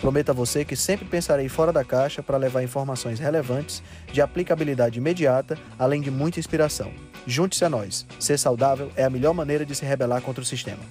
[0.00, 3.82] Prometo a você que sempre pensarei fora da caixa para levar informações relevantes,
[4.12, 6.92] de aplicabilidade imediata, além de muita inspiração.
[7.26, 8.06] Junte-se a nós.
[8.20, 10.82] Ser saudável é a melhor maneira de se rebelar contra o sistema.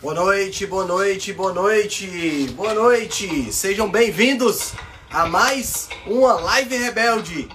[0.00, 3.52] Boa noite, boa noite, boa noite, boa noite.
[3.52, 4.72] Sejam bem-vindos
[5.10, 7.48] a mais uma Live Rebelde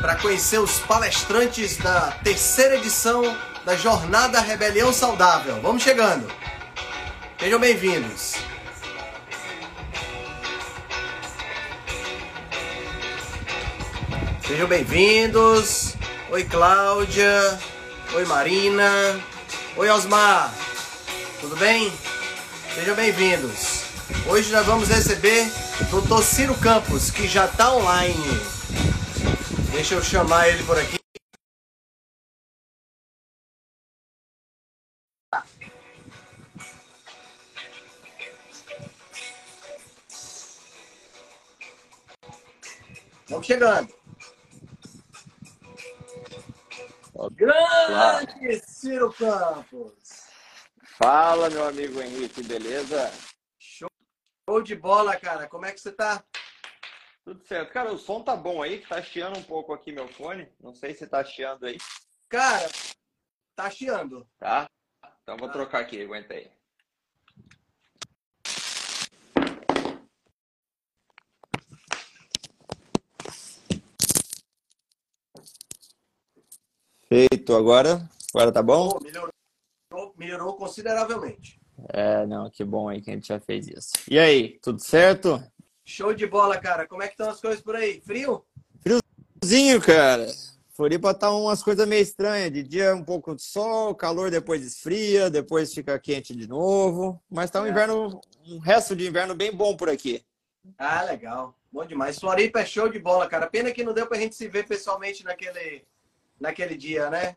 [0.00, 3.22] para conhecer os palestrantes da terceira edição
[3.68, 5.60] da Jornada Rebelião Saudável.
[5.60, 6.26] Vamos chegando.
[7.38, 8.36] Sejam bem-vindos.
[14.46, 15.96] Sejam bem-vindos.
[16.30, 17.60] Oi, Cláudia.
[18.14, 19.20] Oi, Marina.
[19.76, 20.50] Oi, Osmar.
[21.42, 21.92] Tudo bem?
[22.74, 23.82] Sejam bem-vindos.
[24.26, 25.46] Hoje nós vamos receber
[25.92, 26.22] o Dr.
[26.22, 28.40] Ciro Campos, que já está online.
[29.72, 31.07] Deixa eu chamar ele por aqui.
[43.38, 43.94] Vamos chegando.
[47.34, 49.92] Grande Ciro Campos.
[51.00, 53.12] Fala, meu amigo Henrique, beleza?
[53.60, 55.46] Show de bola, cara.
[55.46, 56.24] Como é que você tá?
[57.24, 57.72] Tudo certo.
[57.72, 60.52] Cara, o som tá bom aí, que tá chiando um pouco aqui meu fone.
[60.58, 61.78] Não sei se tá chiando aí.
[62.28, 62.68] Cara,
[63.54, 64.28] tá chiando.
[64.36, 64.68] Tá?
[65.22, 66.50] Então vou trocar aqui, aguenta aí.
[77.08, 78.08] Feito, agora?
[78.34, 78.98] Agora tá bom?
[79.02, 81.58] Melhorou, melhorou consideravelmente.
[81.88, 83.92] É, não, que bom aí que a gente já fez isso.
[84.10, 85.42] E aí, tudo certo?
[85.84, 86.86] Show de bola, cara.
[86.86, 88.00] Como é que estão as coisas por aí?
[88.02, 88.44] Frio?
[88.82, 90.26] Friozinho, cara.
[90.74, 92.52] Floripa tá umas coisas meio estranhas.
[92.52, 97.18] De dia um pouco de sol, calor depois esfria, depois fica quente de novo.
[97.30, 97.70] Mas tá um É.
[97.70, 100.22] inverno, um resto de inverno bem bom por aqui.
[100.76, 101.54] Ah, legal.
[101.72, 102.18] Bom demais.
[102.18, 103.46] Floripa é show de bola, cara.
[103.46, 105.84] Pena que não deu pra gente se ver pessoalmente naquele,
[106.40, 107.36] naquele dia, né?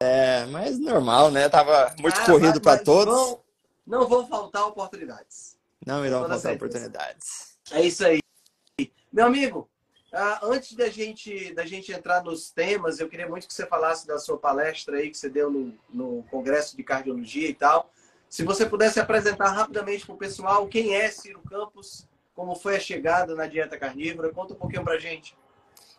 [0.00, 1.48] É, mas normal, né?
[1.48, 3.14] Tava muito corrido para todos.
[3.14, 3.40] Não,
[3.86, 5.56] não vão faltar oportunidades.
[5.84, 6.66] Não irão faltar certeza.
[6.66, 7.58] oportunidades.
[7.70, 8.20] É isso aí.
[9.12, 9.68] Meu amigo,
[10.12, 14.06] ah, antes da gente, da gente entrar nos temas, eu queria muito que você falasse
[14.06, 17.90] da sua palestra aí que você deu no, no Congresso de Cardiologia e tal.
[18.28, 22.80] Se você pudesse apresentar rapidamente para o pessoal quem é Ciro Campos, como foi a
[22.80, 25.36] chegada na dieta carnívora, conta um pouquinho pra gente.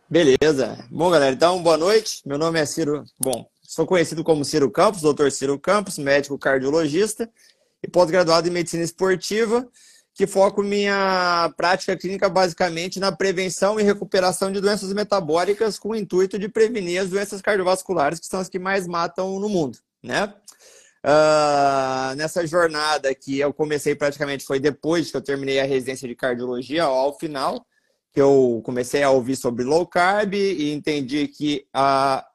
[0.09, 0.87] Beleza.
[0.89, 2.21] Bom, galera, então boa noite.
[2.25, 3.03] Meu nome é Ciro.
[3.19, 7.29] Bom, sou conhecido como Ciro Campos, doutor Ciro Campos, médico cardiologista
[7.83, 9.67] e pós-graduado em medicina esportiva,
[10.15, 15.95] que foco minha prática clínica basicamente na prevenção e recuperação de doenças metabólicas com o
[15.95, 20.33] intuito de prevenir as doenças cardiovasculares, que são as que mais matam no mundo, né?
[21.03, 26.15] Ah, nessa jornada que eu comecei praticamente foi depois que eu terminei a residência de
[26.15, 27.65] cardiologia, ao final,
[28.17, 32.25] que eu comecei a ouvir sobre low carb e entendi que a,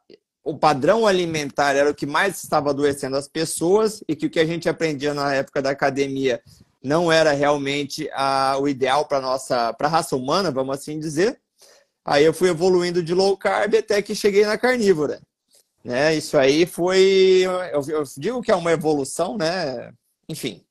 [0.44, 4.38] o padrão alimentar era o que mais estava adoecendo as pessoas e que o que
[4.38, 6.40] a gente aprendia na época da academia
[6.80, 11.40] não era realmente a, o ideal para nossa para raça humana, vamos assim dizer.
[12.04, 15.20] Aí eu fui evoluindo de low carb até que cheguei na carnívora.
[15.82, 16.14] Né?
[16.14, 19.92] Isso aí foi, eu, eu digo que é uma evolução, né?
[20.28, 20.64] Enfim,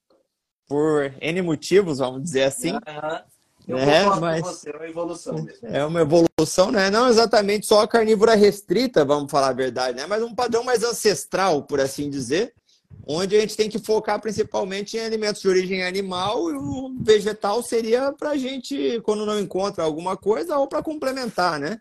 [0.69, 2.79] por N motivos, vamos dizer assim.
[2.87, 3.25] Aham.
[3.67, 5.59] Eu É, mas- com você, é uma evolução mesmo.
[5.63, 6.89] É uma evolução, né?
[6.89, 10.05] Não exatamente só a carnívora restrita, vamos falar a verdade, né?
[10.07, 12.53] Mas um padrão mais ancestral, por assim dizer,
[13.07, 17.61] onde a gente tem que focar principalmente em alimentos de origem animal e o vegetal
[17.63, 21.79] seria para a gente, quando não encontra alguma coisa, ou para complementar, né?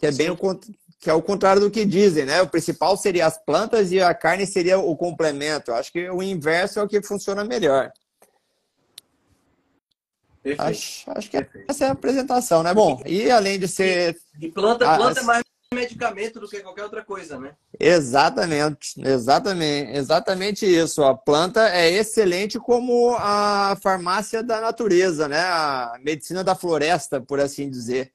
[0.00, 2.42] Que é bem o, que é o contrário do que dizem, né?
[2.42, 5.70] O principal seria as plantas e a carne seria o complemento.
[5.70, 7.92] Eu acho que o inverso é o que funciona melhor.
[10.42, 10.62] Perfeito.
[10.70, 12.74] Acho, acho que essa é a apresentação, né?
[12.74, 15.42] Bom, e além de ser E planta, planta é as- mais
[15.72, 17.54] medicamento do que qualquer outra coisa, né?
[17.80, 21.02] Exatamente, exatamente, exatamente isso.
[21.02, 25.40] A planta é excelente como a farmácia da natureza, né?
[25.40, 28.12] A medicina da floresta, por assim dizer.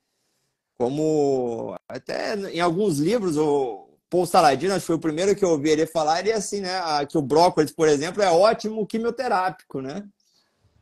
[0.77, 5.49] Como até em alguns livros, o Paul Saladino, acho que foi o primeiro que eu
[5.49, 6.79] ouvi ele falar, ele é assim, né?
[7.09, 10.03] Que o brócolis, por exemplo, é ótimo quimioterápico, né?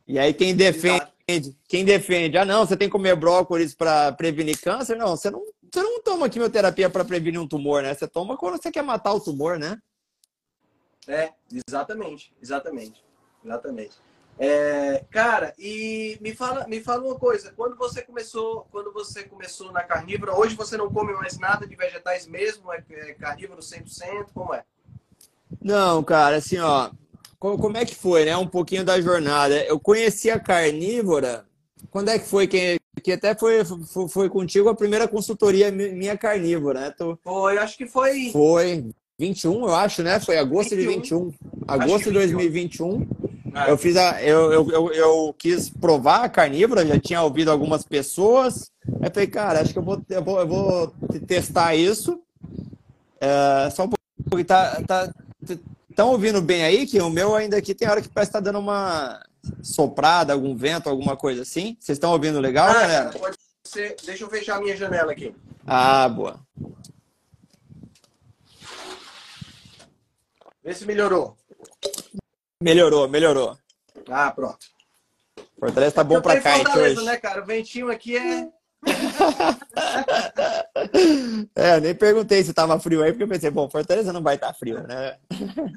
[0.06, 1.06] E aí quem defende,
[1.68, 4.96] quem defende, ah, não, você tem que comer brócolis para prevenir câncer.
[4.96, 5.42] Não, você não,
[5.72, 7.92] você não toma quimioterapia para prevenir um tumor, né?
[7.92, 9.76] Você toma quando você quer matar o tumor, né?
[11.08, 11.32] É,
[11.68, 13.04] exatamente, exatamente,
[13.44, 13.96] exatamente.
[14.38, 17.52] É, cara, e me fala, me fala uma coisa.
[17.56, 21.74] Quando você começou, quando você começou na carnívora, hoje você não come mais nada de
[21.74, 22.72] vegetais mesmo?
[22.72, 24.28] É, é carnívoro 100%?
[24.32, 24.62] Como é?
[25.60, 26.90] Não, cara, assim, ó,
[27.58, 28.36] como é que foi, né?
[28.36, 29.62] Um pouquinho da jornada.
[29.64, 31.44] Eu conheci a carnívora.
[31.90, 36.16] Quando é que foi que, que até foi, foi, foi contigo a primeira consultoria minha
[36.16, 36.94] carnívora, né?
[36.96, 37.18] Tu...
[37.22, 38.30] Foi, acho que foi.
[38.32, 38.86] Foi
[39.18, 40.20] 21, eu acho, né?
[40.20, 40.90] Foi agosto 21.
[40.90, 41.32] de 21.
[41.66, 43.06] Agosto de 2021.
[43.54, 43.70] Ah.
[43.70, 44.22] Eu fiz a.
[44.22, 48.70] Eu, eu, eu, eu, quis provar a carnívora, já tinha ouvido algumas pessoas.
[49.00, 50.94] Aí falei, cara, acho que eu vou, eu vou, eu vou
[51.26, 52.20] testar isso.
[53.18, 54.44] É, só um pouco.
[54.44, 55.14] Tá, tá,
[55.96, 56.86] Estão ouvindo bem aí?
[56.86, 59.18] Que o meu ainda aqui tem hora que parece estar tá dando uma
[59.62, 61.74] soprada, algum vento, alguma coisa assim.
[61.80, 63.10] Vocês estão ouvindo legal, ah, galera?
[63.18, 63.96] Pode ser.
[64.04, 65.34] Deixa eu fechar a minha janela aqui.
[65.66, 66.38] Ah, boa.
[70.62, 71.34] Vê se melhorou.
[72.62, 73.56] Melhorou, melhorou.
[74.10, 74.66] Ah, pronto.
[75.58, 77.02] Fortaleza tá bom pra cá, hoje.
[77.06, 77.42] né, cara?
[77.42, 78.50] O ventinho aqui é
[81.54, 84.48] é, nem perguntei se tava frio aí, porque eu pensei, bom, Fortaleza não vai estar
[84.48, 85.16] tá frio, né?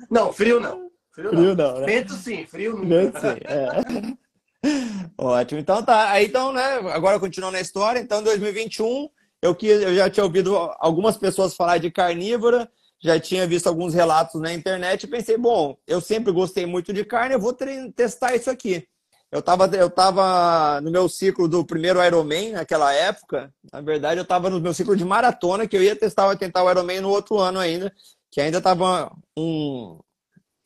[0.09, 0.89] Não, frio não.
[1.11, 1.73] Frio, frio não.
[1.73, 1.85] não né?
[1.85, 2.87] Vento sim, frio não.
[2.87, 4.19] Vento sim, é.
[5.17, 5.59] Ótimo.
[5.59, 6.11] Então tá.
[6.11, 6.75] Aí então, né?
[6.91, 9.09] Agora continuando na história, então 2021,
[9.41, 12.69] eu, que, eu já tinha ouvido algumas pessoas falar de carnívora,
[13.01, 17.05] já tinha visto alguns relatos na internet e pensei, bom, eu sempre gostei muito de
[17.05, 17.55] carne, eu vou
[17.95, 18.85] testar isso aqui.
[19.31, 23.53] Eu estava eu tava no meu ciclo do primeiro Ironman naquela época.
[23.71, 26.71] Na verdade, eu estava no meu ciclo de maratona, que eu ia testar, tentar o
[26.71, 27.93] Ironman no outro ano ainda,
[28.31, 29.99] que ainda estava um.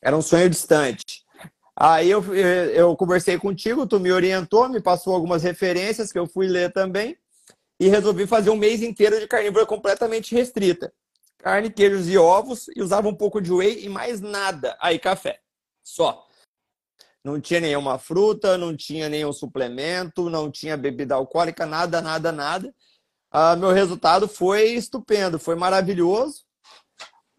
[0.02, 1.24] Era um sonho distante.
[1.76, 6.46] Aí eu, eu conversei contigo, tu me orientou, me passou algumas referências que eu fui
[6.46, 7.16] ler também
[7.80, 10.92] e resolvi fazer um mês inteiro de carnívora completamente restrita.
[11.38, 14.76] Carne, queijos e ovos, e usava um pouco de whey e mais nada.
[14.80, 15.40] Aí, café.
[15.82, 16.24] Só.
[17.24, 22.74] Não tinha nenhuma fruta, não tinha nenhum suplemento, não tinha bebida alcoólica, nada, nada, nada.
[23.30, 26.44] Ah, meu resultado foi estupendo, foi maravilhoso.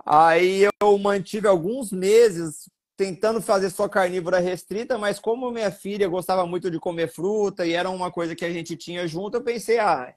[0.05, 6.45] Aí eu mantive alguns meses tentando fazer só carnívora restrita, mas como minha filha gostava
[6.45, 9.79] muito de comer fruta e era uma coisa que a gente tinha junto, eu pensei,
[9.79, 10.13] ah,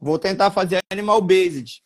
[0.00, 1.82] vou tentar fazer animal based.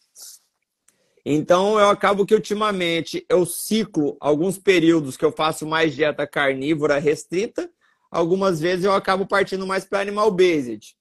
[1.28, 7.00] Então, eu acabo que ultimamente eu ciclo alguns períodos que eu faço mais dieta carnívora
[7.00, 7.68] restrita,
[8.08, 10.94] algumas vezes eu acabo partindo mais para animal based.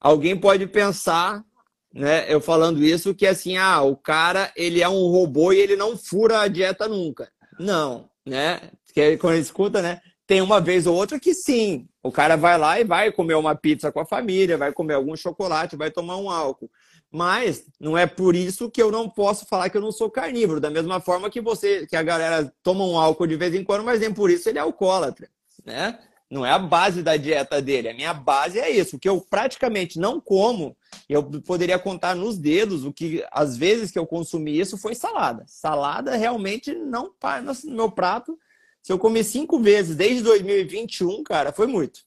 [0.00, 1.44] Alguém pode pensar,
[1.92, 5.76] né, eu falando isso, que assim, ah, o cara ele é um robô e ele
[5.76, 7.30] não fura a dieta nunca.
[7.58, 8.62] Não, né?
[8.86, 10.00] Porque quando escuta, né?
[10.26, 13.54] Tem uma vez ou outra que sim, o cara vai lá e vai comer uma
[13.54, 16.70] pizza com a família, vai comer algum chocolate, vai tomar um álcool.
[17.12, 20.60] Mas não é por isso que eu não posso falar que eu não sou carnívoro.
[20.60, 23.84] Da mesma forma que você, que a galera toma um álcool de vez em quando,
[23.84, 25.28] mas nem por isso ele é alcoólatra,
[25.64, 25.98] né?
[26.30, 27.88] Não é a base da dieta dele.
[27.88, 29.00] A minha base é isso.
[29.00, 30.76] Que eu praticamente não como,
[31.08, 35.44] eu poderia contar nos dedos o que, às vezes que eu consumi isso, foi salada.
[35.48, 38.38] Salada realmente não para no meu prato.
[38.80, 42.02] Se eu comer cinco vezes desde 2021, cara, foi muito.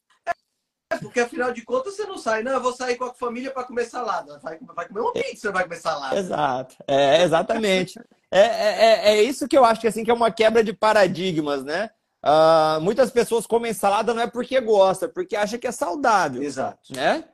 [0.93, 3.51] É, porque afinal de contas você não sai, não, eu vou sair com a família
[3.51, 4.39] para comer salada.
[4.39, 6.17] Vai, vai comer uma pizza, vai comer salada.
[6.17, 7.99] Exato, é, exatamente.
[8.31, 10.73] é, é, é, é isso que eu acho que, assim, que é uma quebra de
[10.73, 11.89] paradigmas, né?
[12.23, 16.41] Uh, muitas pessoas comem salada não é porque gosta, é porque acha que é saudável.
[16.41, 16.93] Exato.
[16.93, 17.25] Né?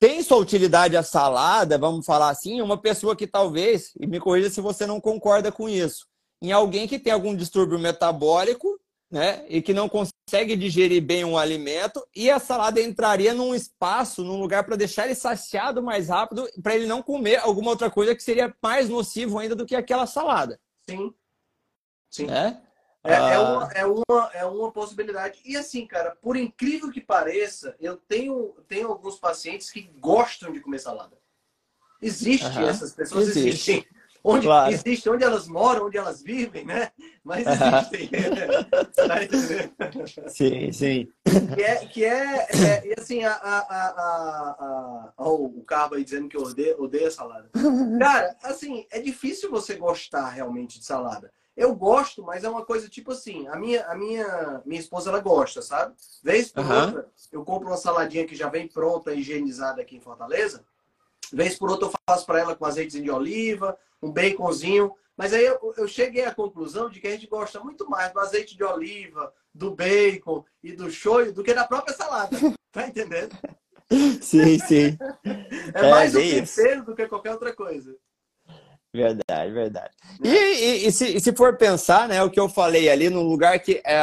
[0.00, 4.50] Tem sua utilidade a salada, vamos falar assim, uma pessoa que talvez, e me corrija
[4.50, 6.06] se você não concorda com isso,
[6.42, 8.79] em alguém que tem algum distúrbio metabólico
[9.10, 9.44] né?
[9.48, 14.38] E que não consegue digerir bem um alimento, e a salada entraria num espaço, num
[14.38, 18.22] lugar para deixar ele saciado mais rápido, para ele não comer alguma outra coisa que
[18.22, 20.60] seria mais nocivo ainda do que aquela salada.
[20.88, 21.12] Sim.
[22.08, 22.26] Sim.
[22.26, 22.62] Né?
[23.02, 23.40] É, é, ah...
[23.40, 25.40] uma, é, uma, é uma possibilidade.
[25.44, 30.60] E assim, cara, por incrível que pareça, eu tenho, tenho alguns pacientes que gostam de
[30.60, 31.18] comer salada.
[32.02, 32.68] Existe, uhum.
[32.68, 33.48] essas pessoas Existe.
[33.48, 33.86] existem.
[34.22, 34.70] Onde claro.
[34.70, 36.92] existe, onde elas moram, onde elas vivem, né?
[37.22, 38.10] Mas existem.
[40.28, 41.08] sim, sim.
[41.54, 46.28] Que é, que é, é e assim, a, a, a, a, o Carba aí dizendo
[46.28, 47.50] que eu odeio, odeio salada.
[47.98, 51.30] Cara, assim, é difícil você gostar realmente de salada.
[51.56, 55.20] Eu gosto, mas é uma coisa tipo assim, a minha, a minha, minha esposa ela
[55.20, 55.94] gosta, sabe?
[56.22, 56.80] Vez por uhum.
[56.80, 60.64] outra, eu compro uma saladinha que já vem pronta, higienizada aqui em Fortaleza.
[61.30, 64.94] Vez por outra eu faço para ela com azeite de oliva, um baconzinho.
[65.20, 68.20] Mas aí eu, eu, cheguei à conclusão de que a gente gosta muito mais do
[68.20, 72.34] azeite de oliva, do bacon e do shoyu do que da própria salada.
[72.72, 73.36] Tá entendendo?
[74.22, 74.96] Sim, sim.
[75.74, 77.96] É, é mais o tempero do que qualquer outra coisa.
[78.94, 79.90] Verdade, verdade.
[80.22, 83.22] E, e, e, se, e, se, for pensar, né, o que eu falei ali, no
[83.22, 83.96] lugar que é,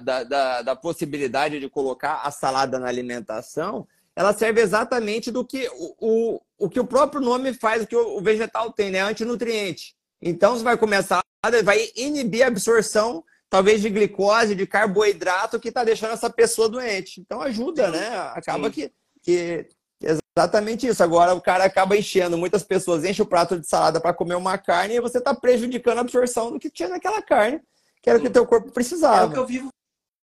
[0.00, 5.70] da, da, da, possibilidade de colocar a salada na alimentação, ela serve exatamente do que
[5.72, 9.00] o, o, o que o próprio nome faz, o que o, o vegetal tem, né?
[9.00, 9.96] Antinutriente.
[10.20, 11.22] Então, você vai começar,
[11.64, 17.20] vai inibir a absorção, talvez, de glicose, de carboidrato, que está deixando essa pessoa doente.
[17.20, 18.08] Então, ajuda, né?
[18.34, 19.68] Acaba que, que
[20.00, 21.02] Exatamente isso.
[21.02, 24.56] Agora o cara acaba enchendo, muitas pessoas enchem o prato de salada para comer uma
[24.56, 27.60] carne e você está prejudicando a absorção do que tinha naquela carne,
[28.00, 29.22] que era o que o teu corpo precisava.
[29.22, 29.68] É o que eu vivo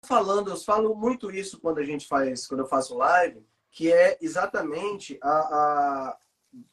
[0.05, 4.17] falando, eu falo muito isso quando a gente faz, quando eu faço live, que é
[4.21, 6.17] exatamente a, a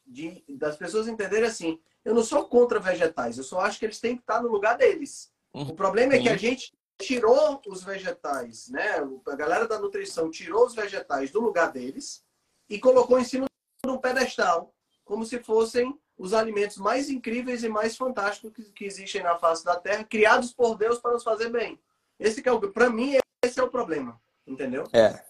[0.05, 3.99] de, das pessoas entenderem assim, eu não sou contra vegetais, eu só acho que eles
[3.99, 5.31] têm que estar no lugar deles.
[5.53, 5.69] Uhum.
[5.69, 8.97] O problema é que a gente tirou os vegetais, né?
[9.27, 12.23] A galera da nutrição tirou os vegetais do lugar deles
[12.69, 13.45] e colocou em cima
[13.83, 14.73] de um pedestal,
[15.05, 19.63] como se fossem os alimentos mais incríveis e mais fantásticos que, que existem na face
[19.63, 21.79] da Terra, criados por Deus para nos fazer bem.
[22.19, 24.83] Esse que é o, para mim, esse é o problema, entendeu?
[24.91, 25.23] É,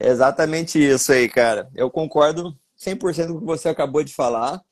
[0.00, 1.70] exatamente isso aí, cara.
[1.74, 4.64] Eu concordo 100% com o que você acabou de falar.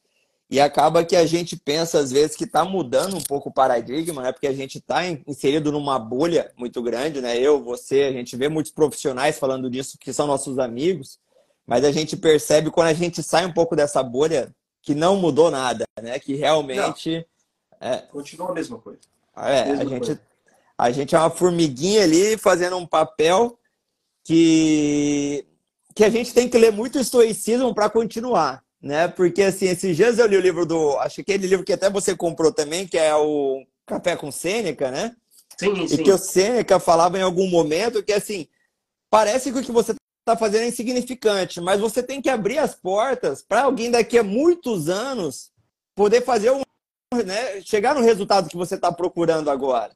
[0.51, 4.21] E acaba que a gente pensa, às vezes, que está mudando um pouco o paradigma,
[4.21, 4.33] né?
[4.33, 7.39] Porque a gente está inserido numa bolha muito grande, né?
[7.39, 11.21] Eu, você, a gente vê muitos profissionais falando disso que são nossos amigos.
[11.65, 14.53] Mas a gente percebe quando a gente sai um pouco dessa bolha
[14.83, 16.19] que não mudou nada, né?
[16.19, 17.25] Que realmente.
[17.81, 17.99] É...
[17.99, 18.99] Continua a mesma coisa.
[19.37, 20.21] É, mesma a, gente, coisa.
[20.77, 23.57] a gente é uma formiguinha ali fazendo um papel
[24.25, 25.47] que,
[25.95, 29.09] que a gente tem que ler muito estoicismo para continuar, né?
[29.09, 30.97] Porque assim, esses dias eu li o livro do.
[30.99, 34.91] Acho que aquele livro que até você comprou também, que é o Café com Sêneca,
[34.91, 35.15] né?
[35.59, 35.95] Sim, sim.
[35.97, 38.49] E que o Sêneca falava em algum momento que assim.
[39.11, 42.77] Parece que o que você está fazendo é insignificante, mas você tem que abrir as
[42.77, 45.51] portas para alguém daqui a muitos anos
[45.97, 46.63] poder fazer um,
[47.25, 49.93] né, chegar no resultado que você está procurando agora.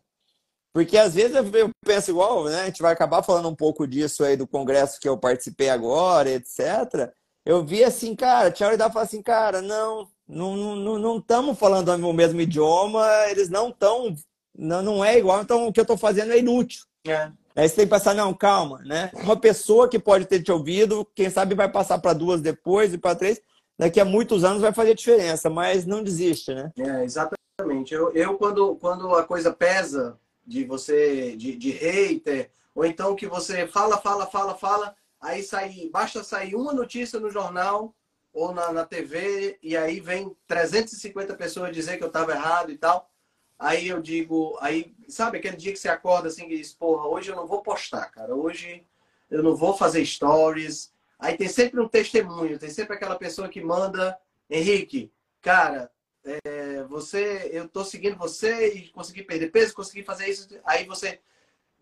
[0.73, 2.62] Porque às vezes eu penso igual, né?
[2.62, 6.29] A gente vai acabar falando um pouco disso aí do congresso que eu participei agora,
[6.29, 7.14] etc.
[7.45, 11.91] Eu vi assim, cara, tinha hora de falar assim, cara, não, não estamos não, falando
[11.91, 14.15] o mesmo idioma, eles não estão,
[14.57, 16.85] não, não é igual, então o que eu estou fazendo é inútil.
[17.07, 17.31] É.
[17.55, 19.11] Aí você tem que pensar, não, calma, né?
[19.15, 22.99] Uma pessoa que pode ter te ouvido, quem sabe vai passar para duas depois e
[22.99, 23.41] para três,
[23.79, 26.73] daqui a muitos anos vai fazer diferença, mas não desiste, né?
[26.79, 27.93] É, exatamente.
[27.93, 33.27] Eu, eu quando, quando a coisa pesa de você, de, de hater, ou então que
[33.27, 37.95] você fala, fala, fala, fala, aí sai, basta sair uma notícia no jornal
[38.33, 42.76] ou na, na TV, e aí vem 350 pessoas dizer que eu estava errado e
[42.76, 43.11] tal.
[43.59, 47.31] Aí eu digo, aí, sabe aquele dia que você acorda assim e diz, porra, hoje
[47.31, 48.85] eu não vou postar, cara, hoje
[49.31, 50.93] eu não vou fazer stories.
[51.19, 54.19] Aí tem sempre um testemunho, tem sempre aquela pessoa que manda,
[54.50, 55.90] Henrique, cara,
[56.25, 60.49] é, você, eu tô seguindo você e consegui perder peso, consegui fazer isso.
[60.64, 61.21] Aí você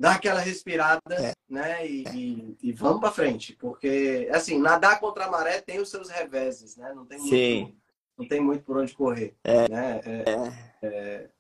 [0.03, 1.33] dá aquela respirada, é.
[1.49, 1.87] né?
[1.87, 6.09] E, e, e vamos para frente, porque assim, nadar contra a maré tem os seus
[6.09, 6.93] reveses, né?
[6.93, 7.63] Não tem Sim.
[7.63, 7.77] muito,
[8.19, 9.69] não tem muito por onde correr, é.
[9.69, 10.01] né?
[10.05, 10.89] É, é.
[10.89, 11.31] é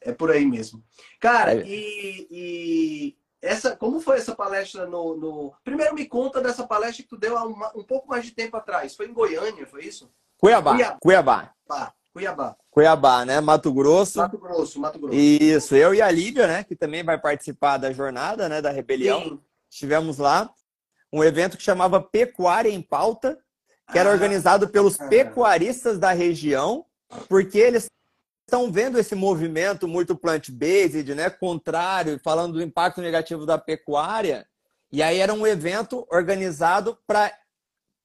[0.00, 0.80] é por aí mesmo.
[1.18, 1.64] Cara, é.
[1.66, 7.08] e, e, essa, como foi essa palestra no, no, Primeiro me conta dessa palestra que
[7.08, 8.94] tu deu há uma, um pouco mais de tempo atrás.
[8.94, 10.08] Foi em Goiânia, foi isso?
[10.38, 10.70] Cuiabá.
[10.72, 10.98] Cuiabá.
[11.66, 11.94] Cuiabá.
[12.12, 12.56] Cuiabá.
[12.70, 13.40] Cuiabá, né?
[13.40, 14.18] Mato Grosso.
[14.18, 15.16] Mato Grosso, Mato Grosso.
[15.16, 16.64] Isso, eu e a Lívia, né?
[16.64, 18.60] Que também vai participar da jornada, né?
[18.60, 19.22] Da rebelião.
[19.22, 19.40] Sim.
[19.70, 20.50] Estivemos lá.
[21.12, 23.38] Um evento que chamava Pecuária em Pauta,
[23.90, 26.84] que era ah, organizado pelos pecuaristas da região,
[27.28, 27.88] porque eles
[28.46, 34.46] estão vendo esse movimento muito plant-based, né, contrário, falando do impacto negativo da pecuária.
[34.90, 37.32] E aí era um evento organizado pra,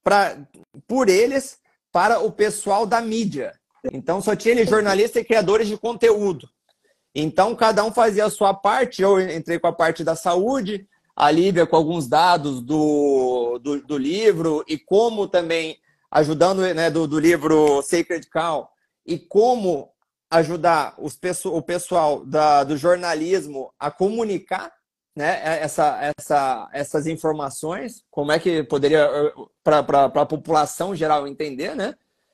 [0.04, 0.38] pra,
[0.86, 1.60] por eles
[1.92, 3.58] para o pessoal da mídia.
[3.92, 6.48] Então só tinha ele jornalistas e criadores de conteúdo.
[7.14, 9.02] Então cada um fazia a sua parte.
[9.02, 13.98] Eu entrei com a parte da saúde, a Lívia com alguns dados do, do, do
[13.98, 15.78] livro e como também
[16.10, 18.70] ajudando né, do, do livro Sacred Cow
[19.06, 19.92] e como
[20.32, 24.72] ajudar os, o pessoal da, do jornalismo a comunicar
[25.16, 29.08] né, essa, essa, essas informações, como é que poderia,
[29.64, 31.94] para a população geral entender, né?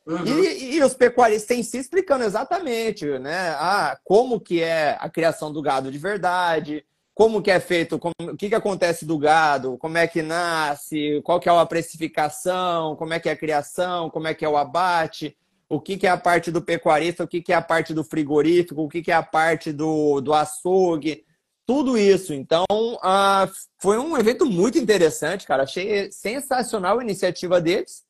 [0.10, 0.44] Uhum.
[0.44, 5.54] E, e, os pecuaristas em si explicando exatamente né, ah, como que é a criação
[5.54, 9.78] do gado de verdade, como que é feito, como, o que, que acontece do gado,
[9.78, 14.10] como é que nasce, qual que é a precificação, como é que é a criação,
[14.10, 15.38] como é que é o abate,
[15.70, 18.04] o que, que é a parte do pecuarista, o que, que é a parte do
[18.04, 21.24] frigorífico, o que, que é a parte do, do açougue,
[21.68, 22.34] tudo isso.
[22.34, 23.48] Então, uh,
[23.78, 25.64] foi um evento muito interessante, cara.
[25.64, 28.04] Achei sensacional a iniciativa deles.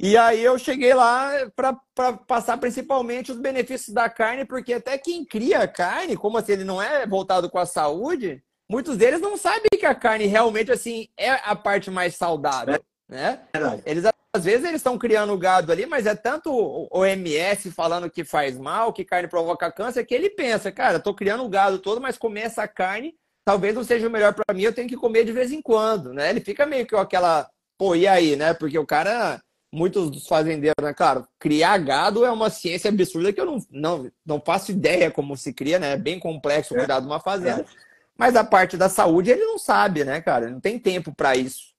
[0.00, 1.76] E aí eu cheguei lá para
[2.24, 6.80] passar principalmente os benefícios da carne, porque até quem cria carne, como assim ele não
[6.80, 8.40] é voltado com a saúde,
[8.70, 13.40] muitos deles não sabem que a carne realmente assim é a parte mais saudável, né?
[13.84, 18.22] Eles às vezes eles estão criando gado ali, mas é tanto o OMS falando que
[18.22, 22.00] faz mal, que carne provoca câncer, que ele pensa, cara, tô criando o gado todo,
[22.00, 25.24] mas comer essa carne talvez não seja o melhor para mim, eu tenho que comer
[25.24, 26.30] de vez em quando, né?
[26.30, 28.54] Ele fica meio que com aquela, pô, e aí, né?
[28.54, 29.40] Porque o cara,
[29.72, 30.94] muitos dos fazendeiros, né?
[30.94, 35.36] Claro, criar gado é uma ciência absurda que eu não, não, não faço ideia como
[35.36, 35.92] se cria, né?
[35.92, 36.78] É bem complexo é.
[36.78, 37.62] cuidar de uma fazenda.
[37.62, 37.88] É.
[38.16, 40.46] Mas a parte da saúde ele não sabe, né, cara?
[40.46, 41.74] Ele não tem tempo para isso.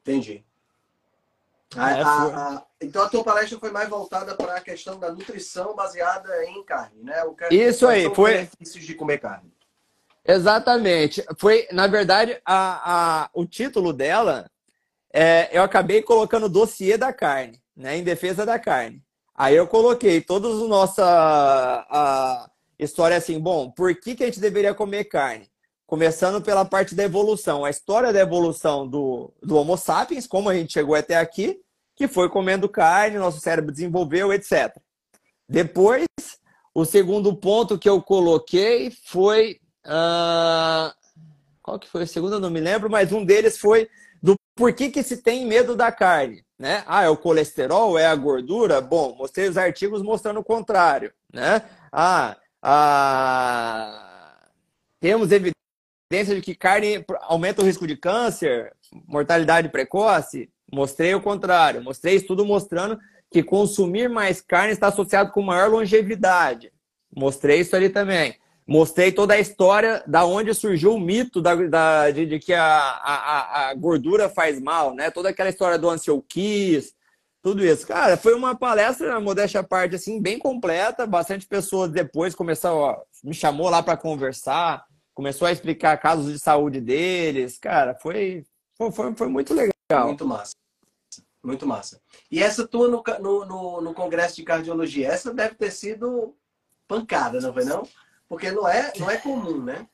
[0.00, 0.44] Entendi.
[1.76, 5.12] A, é, a, a, então a tua palestra foi mais voltada para a questão da
[5.12, 7.22] nutrição baseada em carne, né?
[7.22, 8.32] O que, Isso aí, foi.
[8.32, 9.52] Benefícios de comer carne.
[10.24, 11.24] Exatamente.
[11.38, 14.50] Foi, na verdade, a, a, o título dela,
[15.12, 17.96] é, eu acabei colocando dossiê da carne, né?
[17.96, 19.02] Em defesa da carne.
[19.34, 24.40] Aí eu coloquei toda a nossa a, história assim, bom, por que, que a gente
[24.40, 25.48] deveria comer carne?
[25.86, 30.54] Começando pela parte da evolução, a história da evolução do, do Homo sapiens, como a
[30.54, 31.58] gente chegou até aqui,
[31.96, 34.76] que foi comendo carne, nosso cérebro desenvolveu, etc.
[35.48, 36.06] Depois,
[36.72, 39.58] o segundo ponto que eu coloquei foi.
[39.84, 40.94] Uh,
[41.62, 42.34] qual que foi o segundo?
[42.34, 43.88] Eu não me lembro, mas um deles foi
[44.56, 46.44] do porquê que se tem medo da carne.
[46.58, 46.84] Né?
[46.86, 48.80] Ah, é o colesterol, é a gordura?
[48.80, 51.12] Bom, mostrei os artigos mostrando o contrário.
[51.32, 51.62] Né?
[51.90, 54.06] Ah, ah
[55.00, 58.74] temos evidência de que carne aumenta o risco de câncer,
[59.06, 60.50] mortalidade precoce?
[60.70, 61.82] Mostrei o contrário.
[61.82, 62.98] Mostrei estudo mostrando
[63.30, 66.72] que consumir mais carne está associado com maior longevidade.
[67.14, 68.39] Mostrei isso ali também.
[68.70, 72.64] Mostrei toda a história da onde surgiu o mito da, da de, de, que a,
[72.64, 75.10] a, a, gordura faz mal, né?
[75.10, 76.94] Toda aquela história do Ansel Kiss,
[77.42, 77.86] tudo isso.
[77.86, 81.06] Cara, foi uma palestra, modéstia à parte, assim, bem completa.
[81.06, 84.86] Bastante pessoas depois começaram, me chamou lá para conversar
[85.20, 87.58] começou a explicar casos de saúde deles.
[87.58, 88.42] Cara, foi,
[88.74, 90.06] foi, foi muito legal.
[90.06, 90.54] Muito massa.
[91.44, 92.00] Muito massa.
[92.30, 96.34] E essa tua no, no, no, Congresso de Cardiologia, essa deve ter sido
[96.88, 97.86] pancada, não foi não?
[98.30, 99.84] Porque não é, não é comum, né?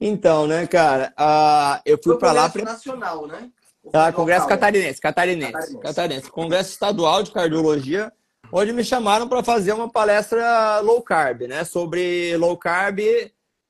[0.00, 2.48] Então, né, cara, uh, eu fui para lá...
[2.48, 3.50] Congresso nacional, né?
[3.92, 6.30] Ah, Congresso catarinense, catarinense, catarinense, catarinense.
[6.30, 8.12] Congresso Estadual de Cardiologia,
[8.52, 11.64] onde me chamaram para fazer uma palestra low carb, né?
[11.64, 13.00] Sobre low carb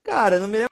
[0.03, 0.71] Cara, não me lembro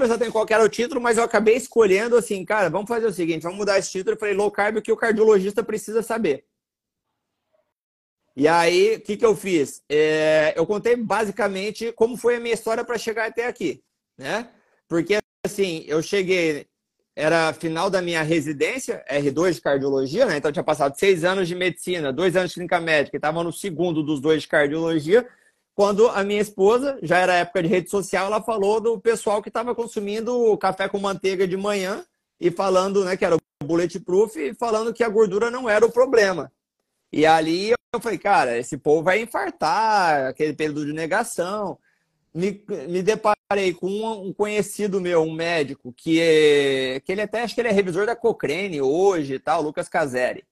[0.00, 3.42] exatamente qual era o título, mas eu acabei escolhendo assim, cara, vamos fazer o seguinte,
[3.42, 4.14] vamos mudar esse título.
[4.14, 6.44] Eu falei, low carb, o que o cardiologista precisa saber.
[8.36, 9.82] E aí, o que, que eu fiz?
[9.88, 13.82] É, eu contei basicamente como foi a minha história para chegar até aqui,
[14.18, 14.48] né?
[14.86, 16.66] Porque, assim, eu cheguei,
[17.14, 20.36] era final da minha residência, R2 de cardiologia, né?
[20.36, 24.02] Então, tinha passado seis anos de medicina, dois anos de clínica médica, estava no segundo
[24.02, 25.26] dos dois de cardiologia
[25.76, 29.50] quando a minha esposa, já era época de rede social, ela falou do pessoal que
[29.50, 32.02] estava consumindo café com manteiga de manhã
[32.40, 35.92] e falando, né, que era o bulletproof e falando que a gordura não era o
[35.92, 36.50] problema.
[37.12, 41.78] E ali eu falei, cara, esse povo vai infartar, aquele período de negação.
[42.34, 43.88] Me, me deparei com
[44.26, 48.04] um, conhecido meu, um médico, que, é, que ele até acho que ele é revisor
[48.04, 50.44] da Cochrane hoje e tal, Lucas Caseri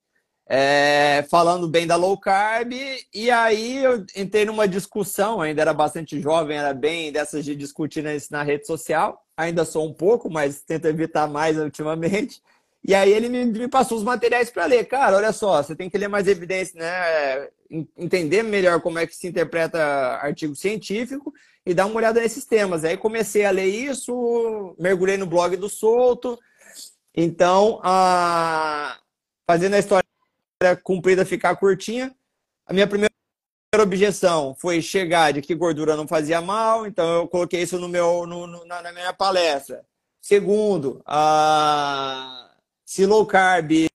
[0.47, 2.73] é, falando bem da low carb,
[3.13, 8.05] e aí eu entrei numa discussão, ainda era bastante jovem, era bem dessas de discutir
[8.07, 12.43] isso na rede social, ainda sou um pouco, mas tento evitar mais ultimamente.
[12.87, 14.85] E aí ele me, me passou os materiais para ler.
[14.85, 17.49] Cara, olha só, você tem que ler mais evidência, né?
[17.97, 19.79] Entender melhor como é que se interpreta
[20.21, 21.33] artigo científico
[21.65, 22.85] e dar uma olhada nesses temas.
[22.85, 26.39] Aí comecei a ler isso, mergulhei no blog do Solto.
[27.17, 28.99] Então, a...
[29.49, 30.05] fazendo a história
[30.83, 32.15] cumprida ficar curtinha.
[32.67, 33.13] A minha primeira
[33.83, 38.27] objeção foi chegar de que gordura não fazia mal, então eu coloquei isso no meu,
[38.27, 39.85] no, no, na, minha palestra.
[40.21, 42.54] Segundo, a,
[42.95, 43.89] se low carb,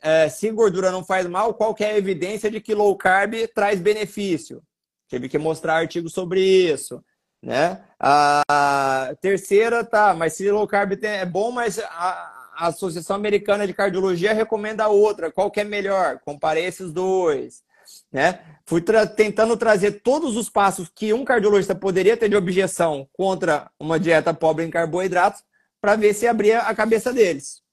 [0.00, 3.78] é, se gordura não faz mal, qual é a evidência de que low carb traz
[3.78, 4.62] benefício?
[5.10, 7.04] Tive que mostrar artigo sobre isso.
[7.42, 7.84] Né?
[8.00, 11.84] A terceira, tá, mas se low carb é bom, mas a,
[12.56, 15.30] a Associação Americana de Cardiologia recomenda outra.
[15.30, 16.18] Qual que é melhor?
[16.24, 17.62] Comparei esses dois.
[18.10, 18.40] Né?
[18.64, 23.70] Fui tra tentando trazer todos os passos que um cardiologista poderia ter de objeção contra
[23.78, 25.42] uma dieta pobre em carboidratos
[25.78, 27.65] para ver se abria a cabeça deles.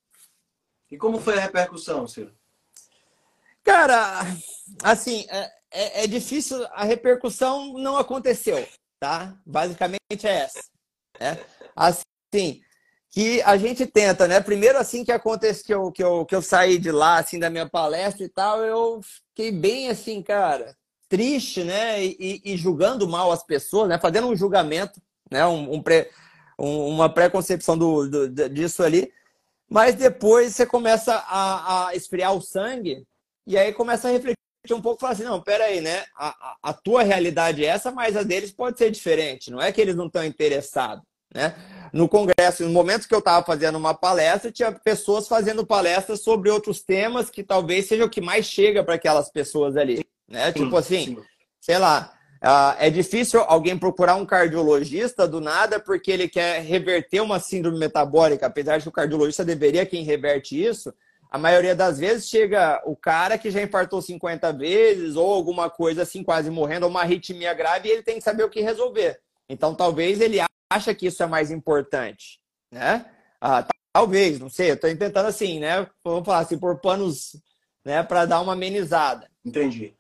[0.94, 2.32] E como foi a repercussão, Ciro?
[3.64, 4.22] Cara,
[4.84, 8.64] assim, é, é, é, difícil, a repercussão não aconteceu,
[9.00, 9.36] tá?
[9.44, 10.64] Basicamente é essa.
[11.20, 11.40] Né?
[11.76, 12.62] Assim,
[13.10, 14.40] que a gente tenta, né?
[14.40, 17.50] Primeiro, assim que aconteceu, que eu, que, eu, que eu saí de lá, assim, da
[17.50, 20.78] minha palestra e tal, eu fiquei bem assim, cara,
[21.10, 22.06] triste, né?
[22.06, 23.98] E, e julgando mal as pessoas, né?
[23.98, 25.02] Fazendo um julgamento,
[25.32, 25.44] né?
[25.48, 26.12] Um, um pré,
[26.60, 29.12] um, uma preconcepção do, do, disso ali.
[29.74, 33.04] Mas depois você começa a, a esfriar o sangue
[33.48, 34.38] e aí começa a refletir
[34.70, 36.06] um pouco e falar assim, não, peraí, né?
[36.16, 39.50] A, a, tua realidade é essa, mas a deles pode ser diferente.
[39.50, 41.56] Não é que eles não estão interessados, né?
[41.92, 46.52] No congresso, no momento que eu estava fazendo uma palestra, tinha pessoas fazendo palestras sobre
[46.52, 50.52] outros temas que talvez seja o que mais chega para aquelas pessoas ali, né?
[50.52, 51.18] Sim, tipo assim, sim.
[51.60, 57.22] sei lá, Uh, é difícil alguém procurar um cardiologista do nada porque ele quer reverter
[57.22, 60.94] uma síndrome metabólica, apesar de que o cardiologista deveria quem reverte isso.
[61.32, 66.02] A maioria das vezes chega o cara que já infartou 50 vezes ou alguma coisa
[66.04, 69.20] assim, quase morrendo, ou uma arritmia grave, e ele tem que saber o que resolver.
[69.48, 73.06] Então, talvez ele acha que isso é mais importante, né?
[73.40, 74.72] Ah, talvez, não sei.
[74.72, 75.88] Eu estou tentando assim, né?
[76.04, 77.42] Vamos falar assim, por panos,
[77.86, 79.30] né, para dar uma amenizada.
[79.46, 79.96] Entendi.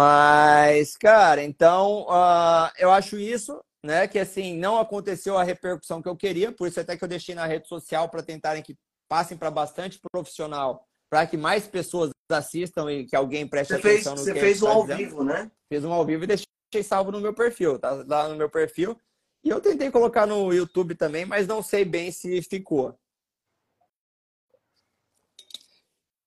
[0.00, 4.08] Mas, cara, então uh, eu acho isso, né?
[4.08, 7.34] Que assim, não aconteceu a repercussão que eu queria, por isso até que eu deixei
[7.34, 8.76] na rede social para tentarem que
[9.08, 14.16] passem para bastante profissional, para que mais pessoas assistam e que alguém preste você atenção
[14.16, 14.98] fez, no você que fez um tá ao dizendo.
[14.98, 15.50] vivo, né?
[15.72, 18.98] Fiz um ao vivo e deixei salvo no meu perfil, tá lá no meu perfil.
[19.44, 22.98] E eu tentei colocar no YouTube também, mas não sei bem se ficou.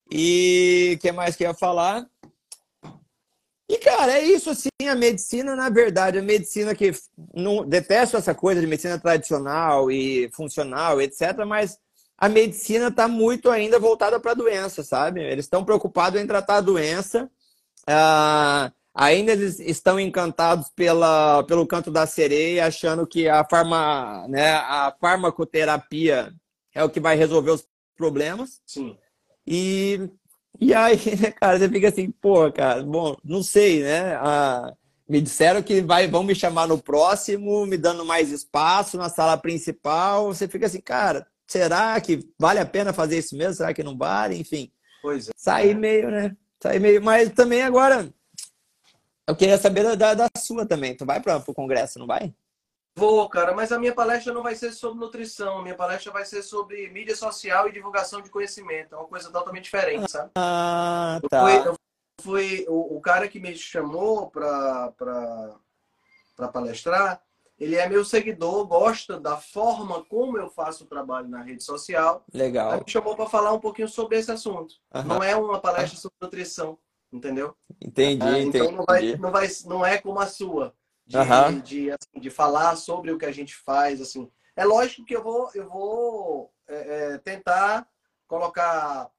[0.10, 2.08] E o que mais que eu ia falar?
[3.98, 6.92] Cara, é isso assim, a medicina, na verdade, a medicina que
[7.34, 11.80] não detesto essa coisa de medicina tradicional e funcional, etc., mas
[12.16, 15.24] a medicina está muito ainda voltada para a doença, sabe?
[15.24, 17.28] Eles estão preocupados em tratar a doença.
[17.90, 24.52] Uh, ainda eles estão encantados pela, pelo canto da sereia, achando que a, farma, né,
[24.58, 26.32] a farmacoterapia
[26.72, 28.62] é o que vai resolver os problemas.
[28.64, 28.96] Sim.
[29.48, 30.08] E
[30.60, 34.15] e aí, né, cara, você fica assim, pô, cara, bom, não sei, né?
[34.15, 34.74] Ah,
[35.08, 39.38] me disseram que vai, vão me chamar no próximo, me dando mais espaço na sala
[39.38, 40.28] principal.
[40.28, 43.56] Você fica assim, cara, será que vale a pena fazer isso mesmo?
[43.56, 44.38] Será que não vale?
[44.38, 44.72] Enfim.
[45.02, 45.32] Pois é.
[45.36, 46.36] Sair meio, né?
[46.62, 47.02] Sair meio.
[47.02, 48.12] Mas também agora,
[49.26, 50.96] eu queria saber da, da sua também.
[50.96, 52.34] Tu vai para o congresso, não vai?
[52.98, 55.60] Vou, cara, mas a minha palestra não vai ser sobre nutrição.
[55.60, 58.96] A minha palestra vai ser sobre mídia social e divulgação de conhecimento.
[58.96, 60.32] É uma coisa totalmente diferente, sabe?
[60.36, 61.38] Ah, tá.
[61.42, 61.76] Eu fui, eu
[62.24, 64.92] fui o, o, cara que me chamou para
[66.52, 67.22] palestrar,
[67.60, 72.26] ele é meu seguidor, gosta da forma como eu faço o trabalho na rede social.
[72.34, 72.72] Legal.
[72.72, 74.74] Aí me chamou para falar um pouquinho sobre esse assunto.
[74.96, 75.04] Uhum.
[75.04, 76.80] Não é uma palestra sobre nutrição,
[77.14, 77.56] entendeu?
[77.80, 78.76] Entendi, ah, então entendi.
[78.76, 80.74] Não, vai, não, vai, não é como a sua
[81.08, 81.60] de, uhum.
[81.62, 84.30] de, assim, de falar sobre o que a gente faz, assim.
[84.56, 87.88] É lógico que eu vou, eu vou é, é, tentar
[88.28, 89.10] colocar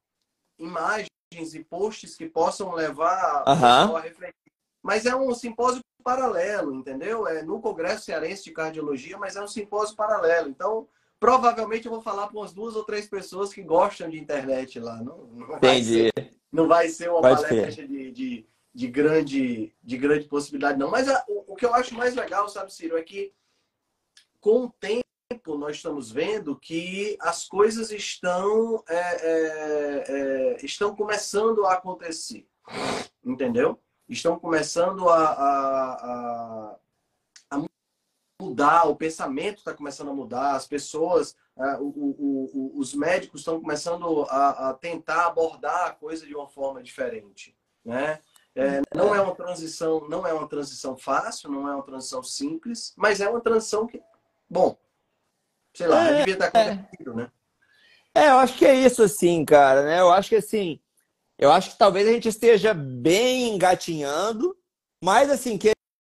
[0.59, 1.09] imagens
[1.55, 3.96] e posts que possam levar uhum.
[3.96, 4.35] a refletir.
[4.83, 7.27] Mas é um simpósio paralelo, entendeu?
[7.27, 10.48] É no Congresso Cearense de Cardiologia, mas é um simpósio paralelo.
[10.48, 10.87] Então,
[11.18, 14.96] provavelmente eu vou falar com umas duas ou três pessoas que gostam de internet lá.
[14.96, 15.61] Não, não Entendi.
[15.61, 18.46] Vai ser, não vai ser uma Pode palestra de, de
[18.79, 20.88] de grande, de grande possibilidade, não.
[20.88, 23.35] Mas a, o, o, que eu acho mais legal, sabe, Ciro, é que
[24.38, 31.67] com o tempo nós estamos vendo que as coisas estão, é, é, é, estão começando
[31.67, 32.47] a acontecer.
[33.25, 33.83] Entendeu?
[34.09, 36.77] Estão começando a, a,
[37.51, 37.64] a,
[38.41, 43.61] mudar, o pensamento está começando a mudar, as pessoas, é, o, o, os médicos estão
[43.61, 47.59] começando a, a tentar abordar a coisa de uma forma diferente.
[47.85, 48.23] Né?
[48.59, 52.92] É, não é uma transição, não é uma transição fácil, não é uma transição simples,
[52.97, 54.03] mas é uma transição que,
[54.51, 54.77] bom,
[55.73, 57.14] sei lá, é, devia estar acontecido, é.
[57.14, 57.31] né?
[58.12, 60.01] É, eu acho que é isso, assim, cara, né?
[60.01, 60.81] Eu acho que assim,
[61.38, 64.57] eu acho que talvez a gente esteja bem engatinhando,
[65.01, 65.57] mas assim,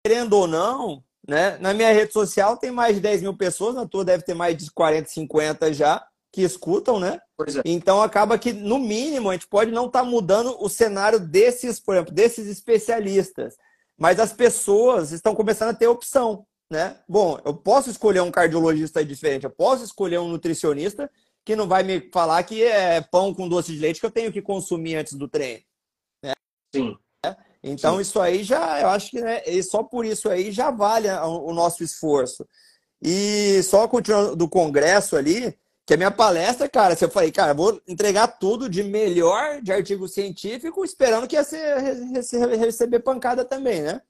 [0.06, 1.58] querendo ou não, né?
[1.60, 4.58] Na minha rede social tem mais de 10 mil pessoas, na tua deve ter mais
[4.58, 7.22] de 40, 50 já que escutam, né?
[7.48, 7.62] É.
[7.66, 11.80] Então acaba que, no mínimo, a gente pode não estar tá mudando o cenário desses,
[11.80, 13.56] por exemplo, desses especialistas.
[13.98, 16.98] Mas as pessoas estão começando a ter opção, né?
[17.08, 21.10] Bom, eu posso escolher um cardiologista diferente, eu posso escolher um nutricionista
[21.46, 24.32] que não vai me falar que é pão com doce de leite que eu tenho
[24.32, 25.62] que consumir antes do treino.
[26.24, 26.34] Né?
[26.74, 26.98] Sim.
[27.64, 28.02] Então Sim.
[28.02, 31.84] isso aí já, eu acho que né, só por isso aí já vale o nosso
[31.84, 32.46] esforço.
[33.02, 37.54] E só continuando do congresso ali, que a minha palestra, cara, se eu falei, cara,
[37.54, 41.78] vou entregar tudo de melhor de artigo científico, esperando que ia ser,
[42.58, 44.02] receber pancada também, né?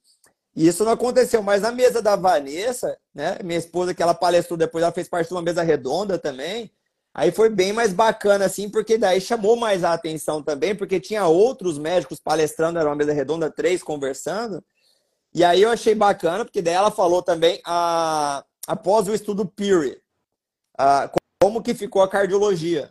[0.56, 4.56] E isso não aconteceu, mas na mesa da Vanessa, né, minha esposa, que ela palestrou
[4.56, 6.72] depois, ela fez parte de uma mesa redonda também,
[7.12, 11.26] aí foi bem mais bacana, assim, porque daí chamou mais a atenção também, porque tinha
[11.26, 14.64] outros médicos palestrando, era uma mesa redonda, três conversando,
[15.34, 20.00] e aí eu achei bacana, porque daí ela falou também, a, após o estudo Peary,
[20.78, 21.10] a,
[21.44, 22.90] como que ficou a cardiologia.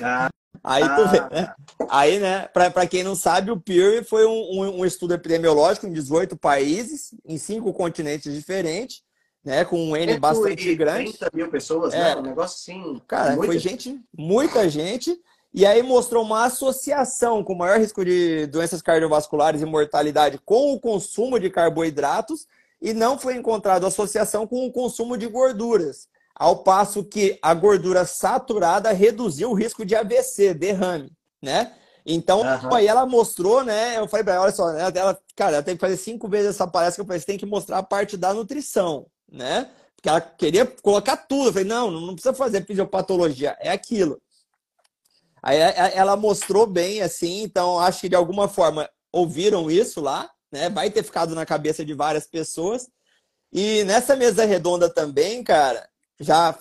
[0.00, 0.30] Ah,
[0.62, 1.52] aí tu vê, né?
[1.88, 5.92] Aí, né, para quem não sabe, o Peary foi um, um, um, estudo epidemiológico em
[5.92, 9.02] 18 países, em cinco continentes diferentes,
[9.44, 11.12] né, com um N bastante grande.
[11.14, 12.12] 30 mil pessoas, né?
[12.12, 12.14] é.
[12.14, 12.20] né?
[12.20, 13.02] Um negócio assim.
[13.08, 13.46] Cara, muita...
[13.46, 15.20] foi gente, muita gente.
[15.52, 20.78] E aí mostrou uma associação com maior risco de doenças cardiovasculares e mortalidade com o
[20.78, 22.46] consumo de carboidratos
[22.80, 26.08] e não foi encontrado associação com o consumo de gorduras
[26.40, 31.74] ao passo que a gordura saturada reduziu o risco de AVC, derrame, né?
[32.06, 32.74] Então, uhum.
[32.74, 33.98] aí ela mostrou, né?
[33.98, 36.54] Eu falei para ela, olha só, né, ela, cara, ela tem que fazer cinco vezes
[36.54, 39.70] essa palestra, eu falei, você tem que mostrar a parte da nutrição, né?
[39.94, 41.50] Porque ela queria colocar tudo.
[41.50, 44.18] Eu falei, não, não precisa fazer fisiopatologia, é aquilo.
[45.42, 45.58] Aí
[45.94, 50.70] ela mostrou bem, assim, então acho que de alguma forma ouviram isso lá, né?
[50.70, 52.88] Vai ter ficado na cabeça de várias pessoas.
[53.52, 55.86] E nessa mesa redonda também, cara,
[56.20, 56.56] já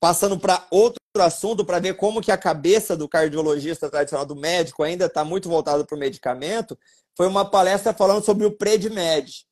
[0.00, 4.82] passando para outro assunto, para ver como que a cabeça do cardiologista tradicional, do médico,
[4.82, 6.78] ainda está muito voltado para o medicamento,
[7.16, 9.44] foi uma palestra falando sobre o PREDMED.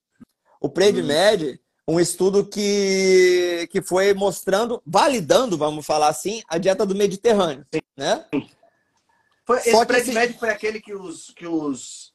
[0.61, 6.95] O PREDMED, um estudo que, que foi mostrando, validando, vamos falar assim, a dieta do
[6.95, 7.67] Mediterrâneo.
[7.97, 8.25] Né?
[9.45, 10.39] Foi, esse PREDMED esse...
[10.39, 12.13] foi aquele que os, que os,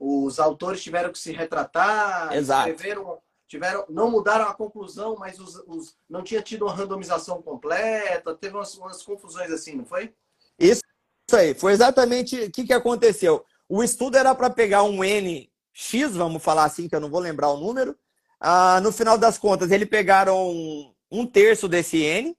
[0.00, 2.70] os autores tiveram que se retratar, Exato.
[2.70, 8.34] escreveram tiveram, não mudaram a conclusão, mas os, os, não tinha tido uma randomização completa,
[8.34, 10.14] teve umas, umas confusões assim, não foi?
[10.58, 10.82] Isso,
[11.26, 13.44] isso aí, foi exatamente o que, que aconteceu.
[13.68, 17.20] O estudo era para pegar um N X, vamos falar assim, que eu não vou
[17.20, 17.96] lembrar o número.
[18.38, 22.36] Ah, no final das contas, eles pegaram um terço desse N,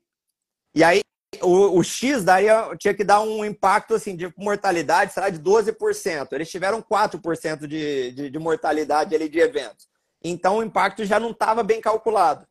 [0.76, 1.02] e aí
[1.42, 6.28] o, o, X daria, tinha que dar um impacto assim, de mortalidade, será de 12%.
[6.32, 9.88] Eles tiveram 4% de, de, de mortalidade ali de eventos.
[10.24, 12.46] Então o impacto já não estava bem calculado.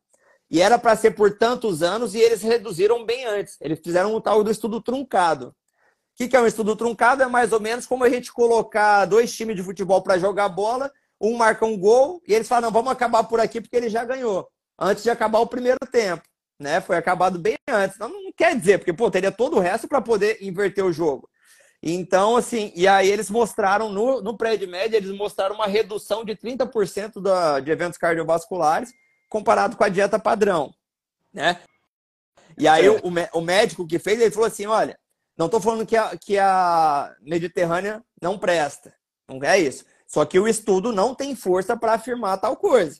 [0.49, 3.57] E era para ser por tantos anos e eles reduziram bem antes.
[3.61, 5.55] Eles fizeram um tal do estudo truncado.
[6.19, 7.23] O que é um estudo truncado?
[7.23, 10.91] É mais ou menos como a gente colocar dois times de futebol para jogar bola,
[11.21, 14.03] um marca um gol e eles falam, não, vamos acabar por aqui porque ele já
[14.03, 16.23] ganhou, antes de acabar o primeiro tempo.
[16.59, 16.81] Né?
[16.81, 17.97] Foi acabado bem antes.
[17.97, 21.29] Não, não quer dizer, porque pô, teria todo o resto para poder inverter o jogo.
[21.81, 24.37] Então, assim, e aí eles mostraram no, no
[24.67, 28.91] média, eles mostraram uma redução de 30% da, de eventos cardiovasculares
[29.29, 30.73] comparado com a dieta padrão,
[31.33, 31.61] né?
[32.57, 32.99] E aí o,
[33.33, 34.99] o médico que fez, ele falou assim, olha,
[35.37, 38.93] não estou falando que a, que a Mediterrânea não presta,
[39.25, 39.85] não é isso.
[40.05, 42.99] Só que o estudo não tem força para afirmar tal coisa.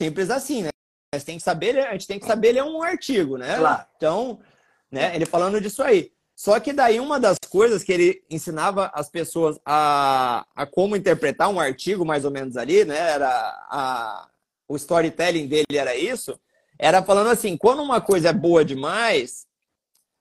[0.00, 0.68] Simples assim, né?
[1.12, 3.56] Mas tem que saber, a gente tem que saber ler um artigo, né?
[3.56, 3.86] Claro.
[3.96, 4.40] Então,
[4.90, 6.12] né, ele falando disso aí.
[6.40, 11.50] Só que daí uma das coisas que ele ensinava as pessoas a, a como interpretar
[11.50, 12.96] um artigo, mais ou menos ali, né?
[12.96, 13.28] Era
[13.68, 14.30] a,
[14.66, 16.40] o storytelling dele era isso.
[16.78, 19.46] Era falando assim, quando uma coisa é boa demais,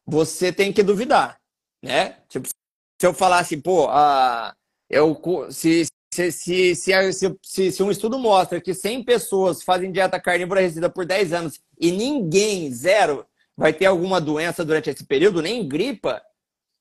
[0.05, 1.39] você tem que duvidar,
[1.81, 2.17] né?
[2.27, 4.53] Tipo, se eu falar assim, pô, a,
[4.89, 5.17] eu,
[5.51, 10.89] se, se, se, se, se, um estudo mostra que 100 pessoas fazem dieta carnívora resistida
[10.89, 13.25] por 10 anos e ninguém, zero,
[13.59, 16.21] vai ter alguma doença durante esse período, nem gripa,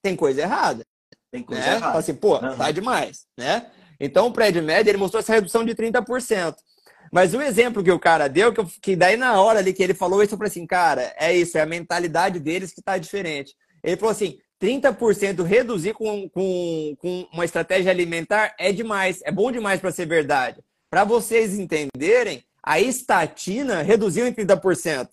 [0.01, 0.87] tem coisa errada.
[1.29, 1.75] Tem coisa né?
[1.75, 1.99] errada.
[1.99, 2.57] Assim, pô, uhum.
[2.57, 3.67] tá demais, né?
[3.99, 6.55] Então o prédio médio, ele mostrou essa redução de 30%.
[7.13, 9.83] Mas o exemplo que o cara deu, que, eu, que daí na hora ali que
[9.83, 12.97] ele falou isso, eu falei assim, cara, é isso, é a mentalidade deles que tá
[12.97, 13.57] diferente.
[13.83, 19.51] Ele falou assim, 30% reduzir com, com, com uma estratégia alimentar é demais, é bom
[19.51, 20.63] demais para ser verdade.
[20.89, 25.09] Para vocês entenderem, a estatina reduziu em 30%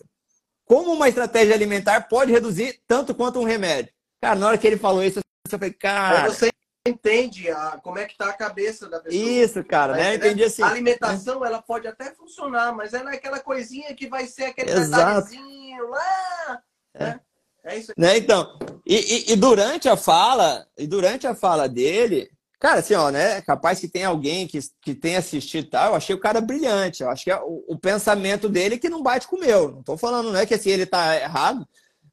[0.65, 3.93] como uma estratégia alimentar pode reduzir tanto quanto um remédio.
[4.21, 6.29] Cara, na hora que ele falou isso, eu falei, cara.
[6.29, 6.49] Você
[6.87, 9.23] entende a, como é que tá a cabeça da pessoa.
[9.23, 10.03] Isso, cara, né?
[10.03, 10.15] né?
[10.15, 10.61] Entendi assim.
[10.61, 11.47] A alimentação, né?
[11.47, 16.63] ela pode até funcionar, mas ela é aquela coisinha que vai ser aquele detalhezinho lá.
[16.93, 17.03] É.
[17.05, 17.19] Né?
[17.63, 18.17] É isso Né?
[18.17, 22.29] Então, e, e, e, durante a fala, e durante a fala dele,
[22.65, 23.41] Cara, assim, ó, né?
[23.43, 25.89] Capaz que tem alguém que, que tenha assistido tal.
[25.89, 27.03] Eu achei o cara brilhante.
[27.03, 29.71] Eu acho que é o, o, pensamento dele que não bate com o meu.
[29.71, 31.63] Não tô falando, não é que assim ele tá errado,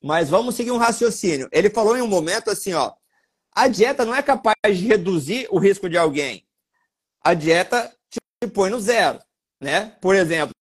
[0.05, 1.49] mas vamos seguir um raciocínio.
[1.51, 2.93] Ele falou em um momento assim, ó.
[3.51, 6.47] A dieta não é capaz de reduzir o risco de alguém.
[7.25, 9.21] A dieta te põe no zero,
[9.59, 9.97] né?
[10.03, 10.55] Por exemplo,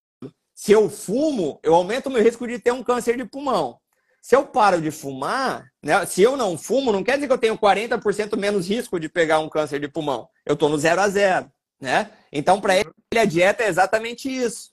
[0.54, 3.78] se eu fumo, eu aumento o meu risco de ter um câncer de pulmão.
[4.22, 6.06] Se eu paro de fumar, né?
[6.06, 9.40] Se eu não fumo, não quer dizer que eu tenho 40% menos risco de pegar
[9.40, 10.28] um câncer de pulmão.
[10.46, 12.08] Eu estou no zero a zero, né?
[12.32, 14.70] Então, para ele, a dieta é exatamente isso.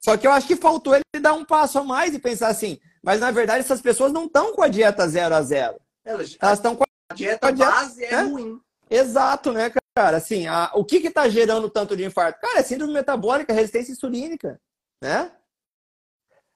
[0.00, 2.80] Só que eu acho que faltou ele dar um passo a mais e pensar assim,
[3.02, 5.76] mas na verdade essas pessoas não estão com a dieta zero a zero.
[6.04, 8.22] Elas estão com a dieta, a dieta base é né?
[8.22, 8.60] ruim.
[8.88, 10.16] Exato, né, cara?
[10.16, 12.40] Assim, a, o que está gerando tanto de infarto?
[12.40, 14.58] Cara, é síndrome metabólica, resistência insulínica,
[15.02, 15.30] né?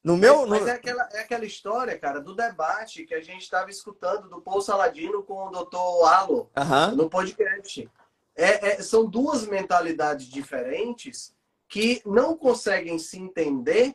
[0.03, 0.69] No meu, mas, no...
[0.69, 4.61] é, aquela, é aquela história, cara, do debate que a gente estava escutando do Paul
[4.61, 6.09] Saladino com o Dr.
[6.09, 6.97] Alo uhum.
[6.97, 7.89] no podcast.
[8.35, 11.35] É, é, são duas mentalidades diferentes
[11.69, 13.95] que não conseguem se entender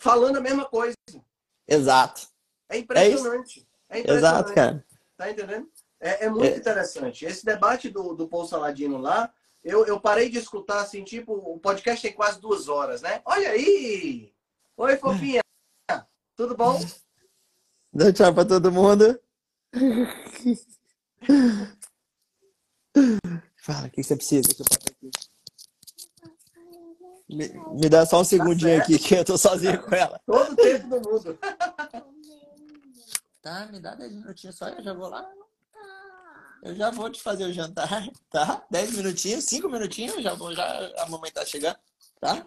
[0.00, 0.96] falando a mesma coisa.
[1.66, 2.28] Exato.
[2.68, 3.66] É impressionante.
[3.88, 4.26] É, é impressionante.
[4.26, 4.84] Exato, cara.
[5.16, 5.68] Tá entendendo?
[5.98, 6.56] É, é muito é.
[6.56, 7.24] interessante.
[7.24, 9.32] Esse debate do, do Paul Saladino lá,
[9.64, 13.22] eu, eu parei de escutar, assim, tipo, o podcast tem quase duas horas, né?
[13.24, 14.33] Olha aí!
[14.76, 15.40] Oi, fofinha.
[16.36, 16.80] Tudo bom?
[17.92, 19.20] Dá tchau pra todo mundo.
[23.62, 24.48] Fala, o que você precisa?
[27.28, 30.20] Me, me dá só um segundinho tá aqui, que eu tô sozinho com ela.
[30.26, 31.38] Todo o tempo do mundo.
[33.40, 35.30] Tá, me dá 10 minutinhos só, eu já vou lá.
[36.62, 38.66] Eu já vou te fazer o jantar, tá?
[38.70, 40.64] 10 minutinhos, 5 minutinhos, já vou, já
[41.02, 41.78] a mamãe tá chegando,
[42.18, 42.44] tá?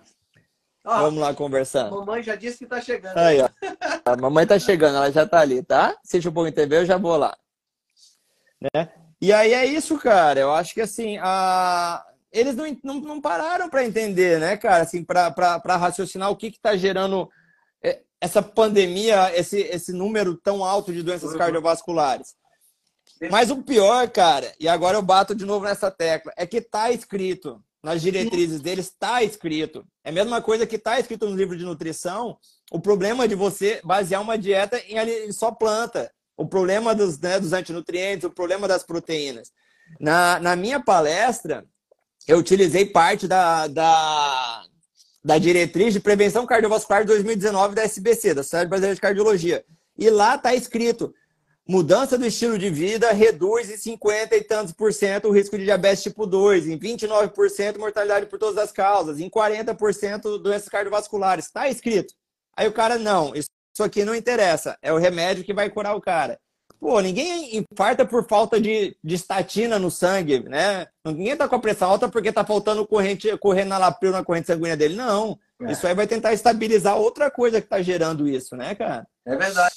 [0.88, 1.92] Ó, Vamos lá conversar.
[1.92, 3.18] Mamãe já disse que tá chegando.
[3.18, 3.50] Aí, ó.
[4.06, 5.94] A mamãe tá chegando, ela já tá ali, tá?
[6.16, 7.38] Um pouco em TV, eu já vou lá.
[8.62, 8.90] Né?
[9.20, 10.40] E aí é isso, cara.
[10.40, 12.06] Eu acho que assim, a...
[12.32, 14.84] eles não, não, não pararam para entender, né, cara?
[14.84, 17.30] Assim, para raciocinar o que que tá gerando
[17.84, 21.38] é, essa pandemia, esse, esse número tão alto de doenças uhum.
[21.38, 22.34] cardiovasculares.
[23.30, 26.92] Mas o pior, cara, e agora eu bato de novo nessa tecla, é que tá
[26.92, 29.86] escrito nas diretrizes deles está escrito.
[30.04, 32.38] É a mesma coisa que está escrito no livro de nutrição.
[32.72, 36.12] O problema de você basear uma dieta em só planta.
[36.36, 39.52] O problema dos, né, dos antinutrientes, o problema das proteínas.
[40.00, 41.66] Na, na minha palestra,
[42.28, 44.64] eu utilizei parte da, da,
[45.24, 49.66] da diretriz de prevenção cardiovascular de 2019 da SBC, da Sociedade Brasileira de Cardiologia.
[49.98, 51.14] E lá está escrito:
[51.70, 55.66] Mudança do estilo de vida reduz em 50 e tantos por cento o risco de
[55.66, 61.46] diabetes tipo 2, em 29% mortalidade por todas as causas, em 40% doenças cardiovasculares.
[61.46, 62.14] Está escrito.
[62.56, 63.50] Aí o cara, não, isso
[63.84, 64.78] aqui não interessa.
[64.82, 66.40] É o remédio que vai curar o cara.
[66.80, 70.88] Pô, ninguém infarta por falta de, de estatina no sangue, né?
[71.06, 74.48] Ninguém tá com a pressão alta porque tá faltando corrente, correndo na lapril na corrente
[74.48, 74.96] sanguínea dele.
[74.96, 75.38] Não.
[75.64, 75.72] É.
[75.72, 79.08] Isso aí vai tentar estabilizar outra coisa que tá gerando isso, né, cara?
[79.26, 79.76] É verdade,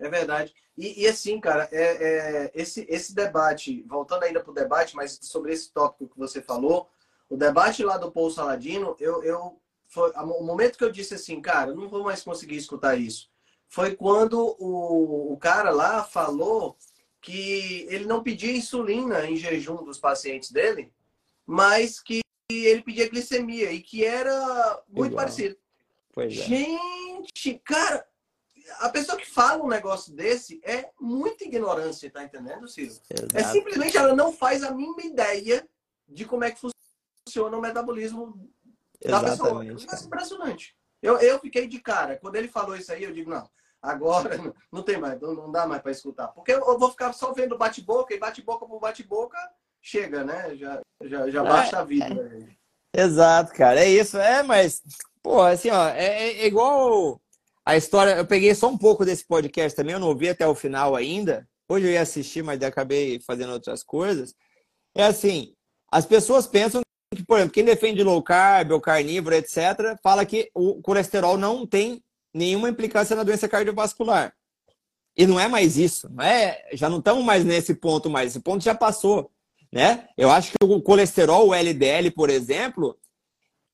[0.00, 0.52] é verdade.
[0.80, 5.18] E, e assim, cara, é, é, esse, esse debate, voltando ainda para o debate, mas
[5.20, 6.88] sobre esse tópico que você falou,
[7.28, 11.38] o debate lá do Paul Saladino, eu, eu foi, o momento que eu disse assim,
[11.38, 13.28] cara, não vou mais conseguir escutar isso,
[13.68, 16.78] foi quando o, o cara lá falou
[17.20, 20.90] que ele não pedia insulina em jejum dos pacientes dele,
[21.44, 25.26] mas que ele pedia glicemia e que era muito Igual.
[25.26, 25.58] parecido.
[26.10, 26.42] Pois é.
[26.42, 28.08] Gente, cara,
[28.78, 32.90] a pessoa que fala um negócio desse é muita ignorância, tá entendendo, Ciro?
[32.90, 33.36] Exato.
[33.36, 35.68] É simplesmente ela não faz a mínima ideia
[36.08, 38.50] de como é que funciona o metabolismo
[39.00, 40.02] Exatamente, da pessoa.
[40.02, 40.76] É impressionante.
[41.02, 42.16] Eu, eu fiquei de cara.
[42.16, 43.48] Quando ele falou isso aí, eu digo, não,
[43.80, 44.30] agora
[44.70, 46.28] não tem mais, não, dá mais para escutar.
[46.28, 49.38] Porque eu vou ficar só vendo bate-boca e bate-boca por bate-boca
[49.80, 50.54] chega, né?
[50.56, 52.56] Já, já, já basta é, a vida.
[52.94, 53.02] É.
[53.02, 53.80] Exato, cara.
[53.80, 54.18] É isso.
[54.18, 54.82] É, mas,
[55.22, 57.20] pô, assim, ó, é, é igual
[57.70, 60.56] a história, eu peguei só um pouco desse podcast também, eu não ouvi até o
[60.56, 61.48] final ainda.
[61.68, 64.34] Hoje eu ia assistir, mas acabei fazendo outras coisas.
[64.92, 65.54] É assim,
[65.88, 66.80] as pessoas pensam
[67.14, 71.64] que, por exemplo, quem defende low carb ou carnívoro, etc., fala que o colesterol não
[71.64, 72.02] tem
[72.34, 74.34] nenhuma implicância na doença cardiovascular.
[75.16, 76.70] E não é mais isso, não é?
[76.72, 79.30] Já não estamos mais nesse ponto mais, esse ponto já passou,
[79.72, 80.08] né?
[80.18, 82.98] Eu acho que o colesterol, o LDL, por exemplo,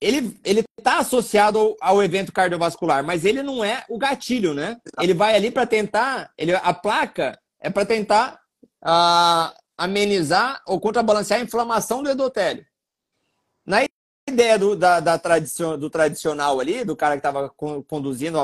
[0.01, 4.77] ele ele está associado ao, ao, evento cardiovascular, mas ele não é o gatilho, né?
[5.01, 8.41] Ele vai ali para tentar, ele, a placa é para tentar
[8.85, 12.65] uh, amenizar ou contrabalancear a inflamação do endotélio.
[13.65, 13.85] Na
[14.29, 17.49] ideia do, da, da tradicion, do tradicional ali, do cara que estava
[17.87, 18.38] conduzindo,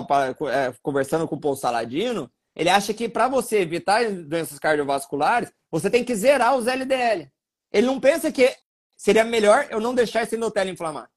[0.50, 5.88] é, conversando com o Paul Saladino, ele acha que para você evitar doenças cardiovasculares, você
[5.88, 7.30] tem que zerar os LDL.
[7.72, 8.54] Ele não pensa que
[8.96, 11.11] seria melhor eu não deixar esse endotélio inflamar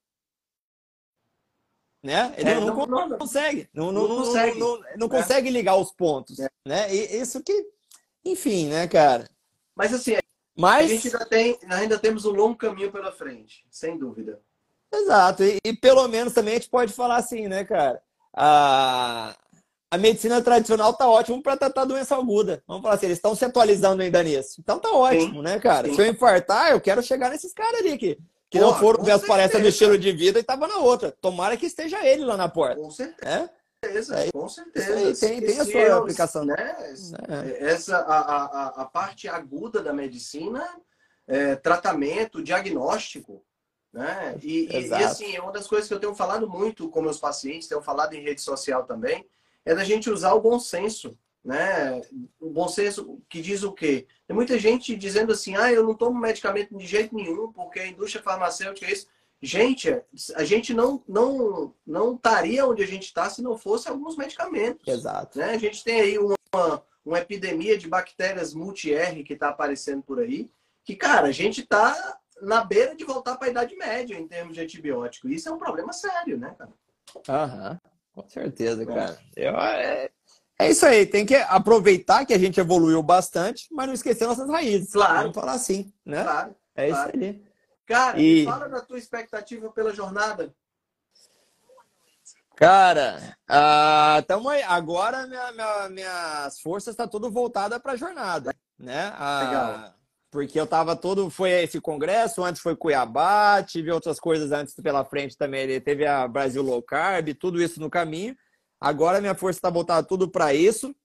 [2.05, 2.31] né?
[2.37, 5.09] Ele é, não, não, não, consegue, não, não, não consegue, não, né?
[5.09, 6.47] consegue ligar os pontos, é.
[6.63, 6.93] né?
[6.93, 7.65] E isso que,
[8.23, 9.27] enfim, né, cara?
[9.75, 10.15] Mas assim,
[10.55, 10.85] Mas...
[10.85, 14.39] a gente ainda, tem, ainda temos um longo caminho pela frente, sem dúvida.
[14.93, 17.99] Exato, e, e pelo menos também a gente pode falar assim, né, cara?
[18.31, 19.35] A,
[19.89, 22.61] a medicina tradicional tá ótimo para tratar doença aguda.
[22.67, 24.61] Vamos falar assim, eles estão se atualizando ainda nisso.
[24.61, 25.41] Então tá ótimo, Sim.
[25.41, 25.87] né, cara?
[25.87, 25.95] Sim.
[25.95, 28.19] Se eu infartar, eu quero chegar nesses caras ali que,
[28.55, 31.11] que Porra, não foram ver as palestras do estilo de vida e tava na outra.
[31.11, 32.79] Tomara que esteja ele lá na porta.
[32.79, 33.29] Com certeza.
[33.29, 33.49] É?
[33.85, 35.27] certeza, é, com certeza.
[35.27, 36.45] Tem, tem a sua aplicação.
[36.45, 36.55] Né?
[36.57, 37.65] É.
[37.65, 40.65] Essa, a, a, a parte aguda da medicina,
[41.27, 43.43] é, tratamento, diagnóstico,
[43.91, 44.37] né?
[44.41, 47.67] E, e, e, assim, uma das coisas que eu tenho falado muito com meus pacientes,
[47.67, 49.27] tenho falado em rede social também,
[49.65, 52.01] é da gente usar o bom senso, né?
[52.39, 54.07] O bom senso que diz o quê?
[54.27, 57.87] Tem muita gente dizendo assim, ah, eu não tomo medicamento de jeito nenhum, porque a
[57.87, 59.07] indústria farmacêutica é isso.
[59.41, 60.01] Gente,
[60.35, 64.87] a gente não não não estaria onde a gente está se não fosse alguns medicamentos.
[64.87, 65.37] Exato.
[65.37, 65.51] Né?
[65.51, 70.49] A gente tem aí uma, uma epidemia de bactérias multi-R que está aparecendo por aí,
[70.83, 74.55] que, cara, a gente está na beira de voltar para a Idade Média em termos
[74.55, 75.29] de antibiótico.
[75.29, 76.73] Isso é um problema sério, né, cara?
[77.29, 77.79] Aham,
[78.13, 78.85] com certeza, é.
[78.85, 79.19] cara.
[79.35, 80.09] Eu, é,
[80.57, 84.49] é isso aí, tem que aproveitar que a gente evoluiu bastante, mas não esquecer nossas
[84.49, 84.93] raízes.
[84.93, 85.19] Claro.
[85.19, 86.23] Vamos falar assim, né?
[86.23, 86.55] Claro.
[86.75, 87.09] É claro.
[87.09, 87.45] isso aí.
[87.85, 88.45] Cara, e...
[88.45, 90.53] fala da tua expectativa pela jornada.
[92.55, 94.63] Cara, uh, tamo aí.
[94.63, 99.09] agora minha, minha, minhas forças estão tá tudo voltada para a jornada, né?
[99.09, 99.93] Uh, Legal.
[100.31, 105.03] Porque eu tava todo, foi esse congresso, antes foi Cuiabá, tive outras coisas antes pela
[105.03, 108.35] frente também, teve a Brasil Low Carb, tudo isso no caminho.
[108.79, 110.95] Agora minha força está voltada tudo para isso.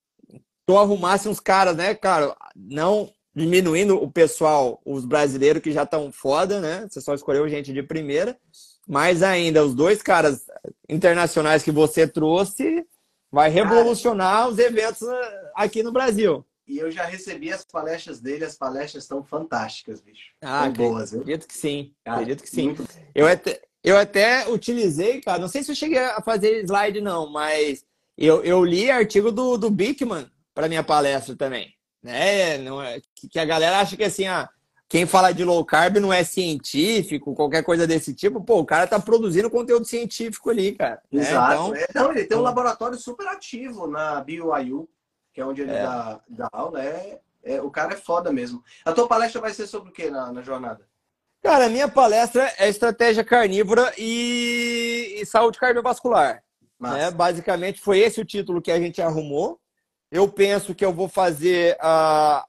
[0.67, 6.11] Tô arrumasse uns caras, né, cara, não diminuindo o pessoal, os brasileiros que já estão
[6.13, 6.87] foda, né?
[6.89, 8.37] Você só escolheu gente de primeira.
[8.87, 10.47] Mas ainda, os dois caras
[10.89, 12.85] internacionais que você trouxe
[13.31, 16.45] vai revolucionar os eventos eh, aqui no Brasil.
[16.67, 20.33] E eu já recebi as palestras dele, as palestras estão fantásticas, bicho.
[20.41, 21.21] Ah, acredito, boas, viu?
[21.21, 21.93] acredito que sim.
[22.05, 22.67] Cara, acredito que sim.
[22.67, 22.85] Muito...
[23.15, 27.31] Eu, até, eu até utilizei, cara, não sei se eu cheguei a fazer slide, não,
[27.31, 27.85] mas
[28.17, 32.59] eu, eu li artigo do, do Bickman para minha palestra também né?
[32.59, 33.01] Não é,
[33.31, 34.49] que a galera acha que assim, ah,
[34.89, 38.87] quem fala de low carb não é científico, qualquer coisa desse tipo, pô, o cara
[38.87, 41.01] tá produzindo conteúdo científico ali, cara.
[41.13, 41.23] Né?
[41.23, 41.53] Exato.
[41.53, 44.89] Então, é, não, ele tem um laboratório super ativo na BioIU,
[45.33, 45.83] que é onde ele é.
[45.83, 46.83] dá, dá aula.
[46.83, 48.63] É, é, o cara é foda mesmo.
[48.85, 50.89] A tua palestra vai ser sobre o que na, na jornada?
[51.43, 56.43] Cara, a minha palestra é estratégia carnívora e, e saúde cardiovascular.
[56.79, 57.11] Né?
[57.11, 59.59] Basicamente foi esse o título que a gente arrumou.
[60.11, 62.43] Eu penso que eu vou fazer uh,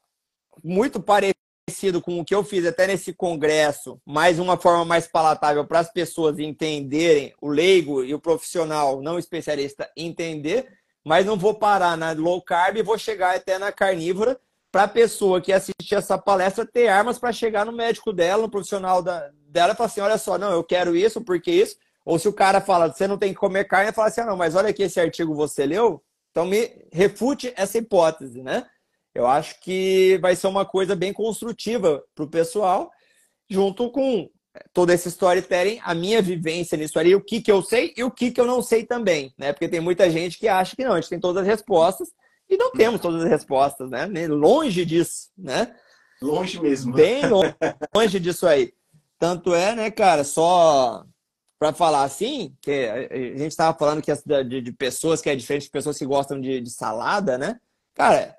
[0.63, 5.65] muito parecido com o que eu fiz até nesse congresso, mas uma forma mais palatável
[5.65, 10.67] para as pessoas entenderem, o leigo e o profissional não especialista entender,
[11.05, 14.39] mas não vou parar na low carb e vou chegar até na carnívora
[14.71, 18.49] para a pessoa que assistir essa palestra ter armas para chegar no médico dela, no
[18.49, 21.75] profissional da, dela e falar assim, olha só, não, eu quero isso, porque isso.
[22.05, 24.37] Ou se o cara fala, você não tem que comer carne, fala assim, ah, não,
[24.37, 26.01] mas olha aqui esse artigo você leu,
[26.31, 28.65] então, me refute essa hipótese, né?
[29.13, 32.89] Eu acho que vai ser uma coisa bem construtiva para o pessoal,
[33.49, 34.29] junto com
[34.73, 38.11] todo esse storytelling, a minha vivência nisso ali, o que, que eu sei e o
[38.11, 39.51] que, que eu não sei também, né?
[39.51, 42.09] Porque tem muita gente que acha que não, a gente tem todas as respostas
[42.51, 44.05] e não temos todas as respostas, né?
[44.27, 45.73] Longe disso, né?
[46.21, 46.93] Longe mesmo.
[46.93, 47.55] Bem longe,
[47.95, 48.73] longe disso aí.
[49.17, 51.05] Tanto é, né, cara, só
[51.57, 54.11] para falar assim, que a gente estava falando que
[54.43, 57.59] de, de, pessoas que é diferente de pessoas que gostam de, de, salada, né?
[57.93, 58.35] Cara,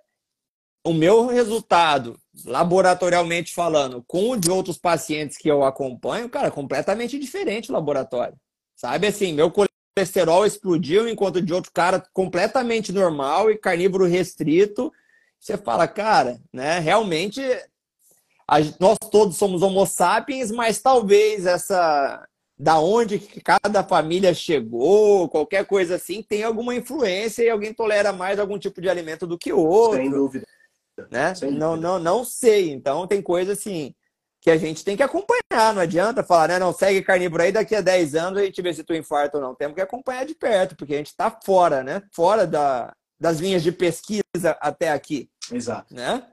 [0.85, 7.19] o meu resultado, laboratorialmente falando, com o de outros pacientes que eu acompanho, cara, completamente
[7.19, 8.37] diferente o laboratório.
[8.75, 9.51] Sabe assim, meu
[9.95, 14.93] colesterol explodiu enquanto de outro cara completamente normal e carnívoro restrito.
[15.39, 16.79] Você fala, cara, né?
[16.79, 17.43] Realmente
[18.79, 22.27] nós todos somos homo sapiens, mas talvez essa
[22.59, 28.39] da onde cada família chegou, qualquer coisa assim, tem alguma influência e alguém tolera mais
[28.39, 29.99] algum tipo de alimento do que outro.
[29.99, 30.47] Sem dúvida.
[31.11, 31.35] Né?
[31.35, 31.89] Sem não, dúvida.
[31.89, 32.71] não, não sei.
[32.71, 33.95] Então tem coisa assim
[34.43, 35.73] que a gente tem que acompanhar.
[35.73, 36.59] Não adianta falar, né?
[36.59, 39.43] Não segue carnívoro aí, daqui a 10 anos a gente vê se tu infarta ou
[39.43, 39.55] não.
[39.55, 42.03] Temos que acompanhar de perto, porque a gente está fora, né?
[42.13, 44.23] Fora da, das linhas de pesquisa
[44.61, 45.31] até aqui.
[45.51, 45.95] Exato.
[45.95, 46.27] Né?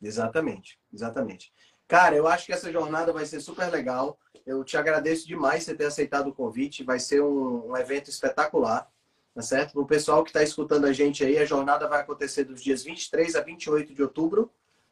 [0.00, 1.52] Exatamente, exatamente.
[1.88, 4.16] Cara, eu acho que essa jornada vai ser super legal.
[4.46, 6.84] Eu te agradeço demais você ter aceitado o convite.
[6.84, 8.88] Vai ser um, um evento espetacular,
[9.34, 9.72] tá certo?
[9.72, 12.84] Para o pessoal que está escutando a gente aí, a jornada vai acontecer dos dias
[12.84, 14.48] 23 a 28 de outubro.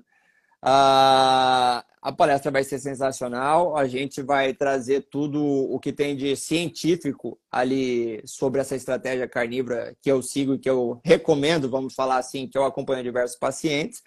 [0.63, 3.77] Uh, a palestra vai ser sensacional.
[3.77, 9.97] A gente vai trazer tudo o que tem de científico ali sobre essa estratégia carnívora
[10.03, 14.03] que eu sigo e que eu recomendo, vamos falar assim, que eu acompanho diversos pacientes.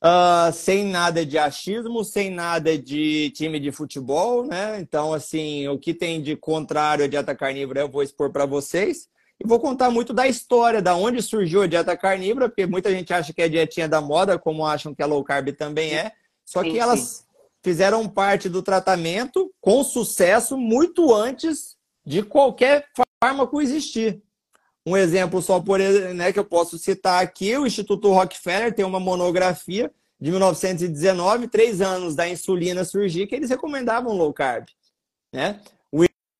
[0.00, 4.78] Uh, sem nada de achismo, sem nada de time de futebol, né?
[4.80, 9.08] Então, assim, o que tem de contrário à dieta carnívora eu vou expor para vocês.
[9.42, 13.12] E vou contar muito da história, da onde surgiu a dieta carnívora, porque muita gente
[13.12, 16.12] acha que é a dietinha da moda, como acham que a low carb também é.
[16.44, 17.24] Só que sim, elas sim.
[17.62, 21.76] fizeram parte do tratamento com sucesso muito antes
[22.06, 22.86] de qualquer
[23.22, 24.22] fármaco existir.
[24.88, 28.98] Um exemplo só por né, que eu posso citar aqui, o Instituto Rockefeller tem uma
[28.98, 34.66] monografia de 1919, três anos da insulina surgir, que eles recomendavam low carb.
[35.30, 35.60] Né?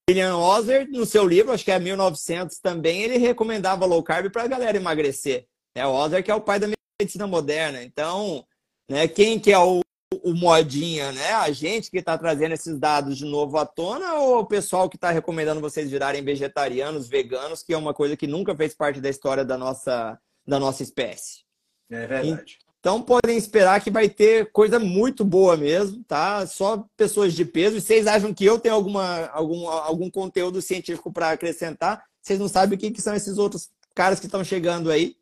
[0.09, 4.43] William Ozer, no seu livro, acho que é 1900 também, ele recomendava low carb para
[4.43, 5.45] a galera emagrecer.
[5.75, 6.67] É o Ozer que é o pai da
[6.99, 7.83] medicina moderna.
[7.83, 8.43] Então,
[8.89, 9.81] né, quem que é o
[10.29, 11.33] o modinha, né?
[11.33, 14.97] A gente que está trazendo esses dados de novo à tona ou o pessoal que
[14.97, 19.09] está recomendando vocês virarem vegetarianos, veganos, que é uma coisa que nunca fez parte da
[19.09, 21.43] história da nossa, da nossa espécie?
[21.91, 22.57] É verdade.
[22.79, 26.47] Então podem esperar que vai ter coisa muito boa mesmo, tá?
[26.47, 27.77] Só pessoas de peso.
[27.77, 32.03] E vocês acham que eu tenho alguma, algum, algum conteúdo científico para acrescentar?
[32.21, 35.15] Vocês não sabem o que, que são esses outros caras que estão chegando aí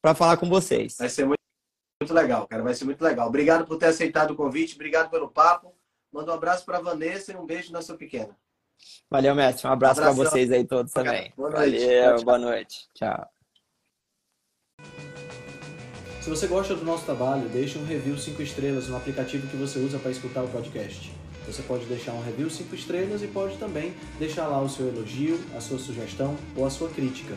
[0.00, 0.96] para falar com vocês.
[0.98, 1.45] Vai ser muito
[2.00, 2.62] muito legal, cara.
[2.62, 3.26] Vai ser muito legal.
[3.28, 5.74] Obrigado por ter aceitado o convite, obrigado pelo papo.
[6.12, 8.36] Manda um abraço para Vanessa e um beijo na sua pequena.
[9.10, 9.66] Valeu, mestre.
[9.66, 11.32] Um abraço para vocês aí todos também.
[11.36, 11.78] Boa noite.
[11.78, 12.88] Valeu, tchau, boa noite.
[12.94, 13.28] Tchau.
[16.20, 19.78] Se você gosta do nosso trabalho, deixe um review 5 estrelas no aplicativo que você
[19.78, 21.12] usa para escutar o podcast.
[21.46, 25.40] Você pode deixar um review 5 estrelas e pode também deixar lá o seu elogio,
[25.56, 27.36] a sua sugestão ou a sua crítica.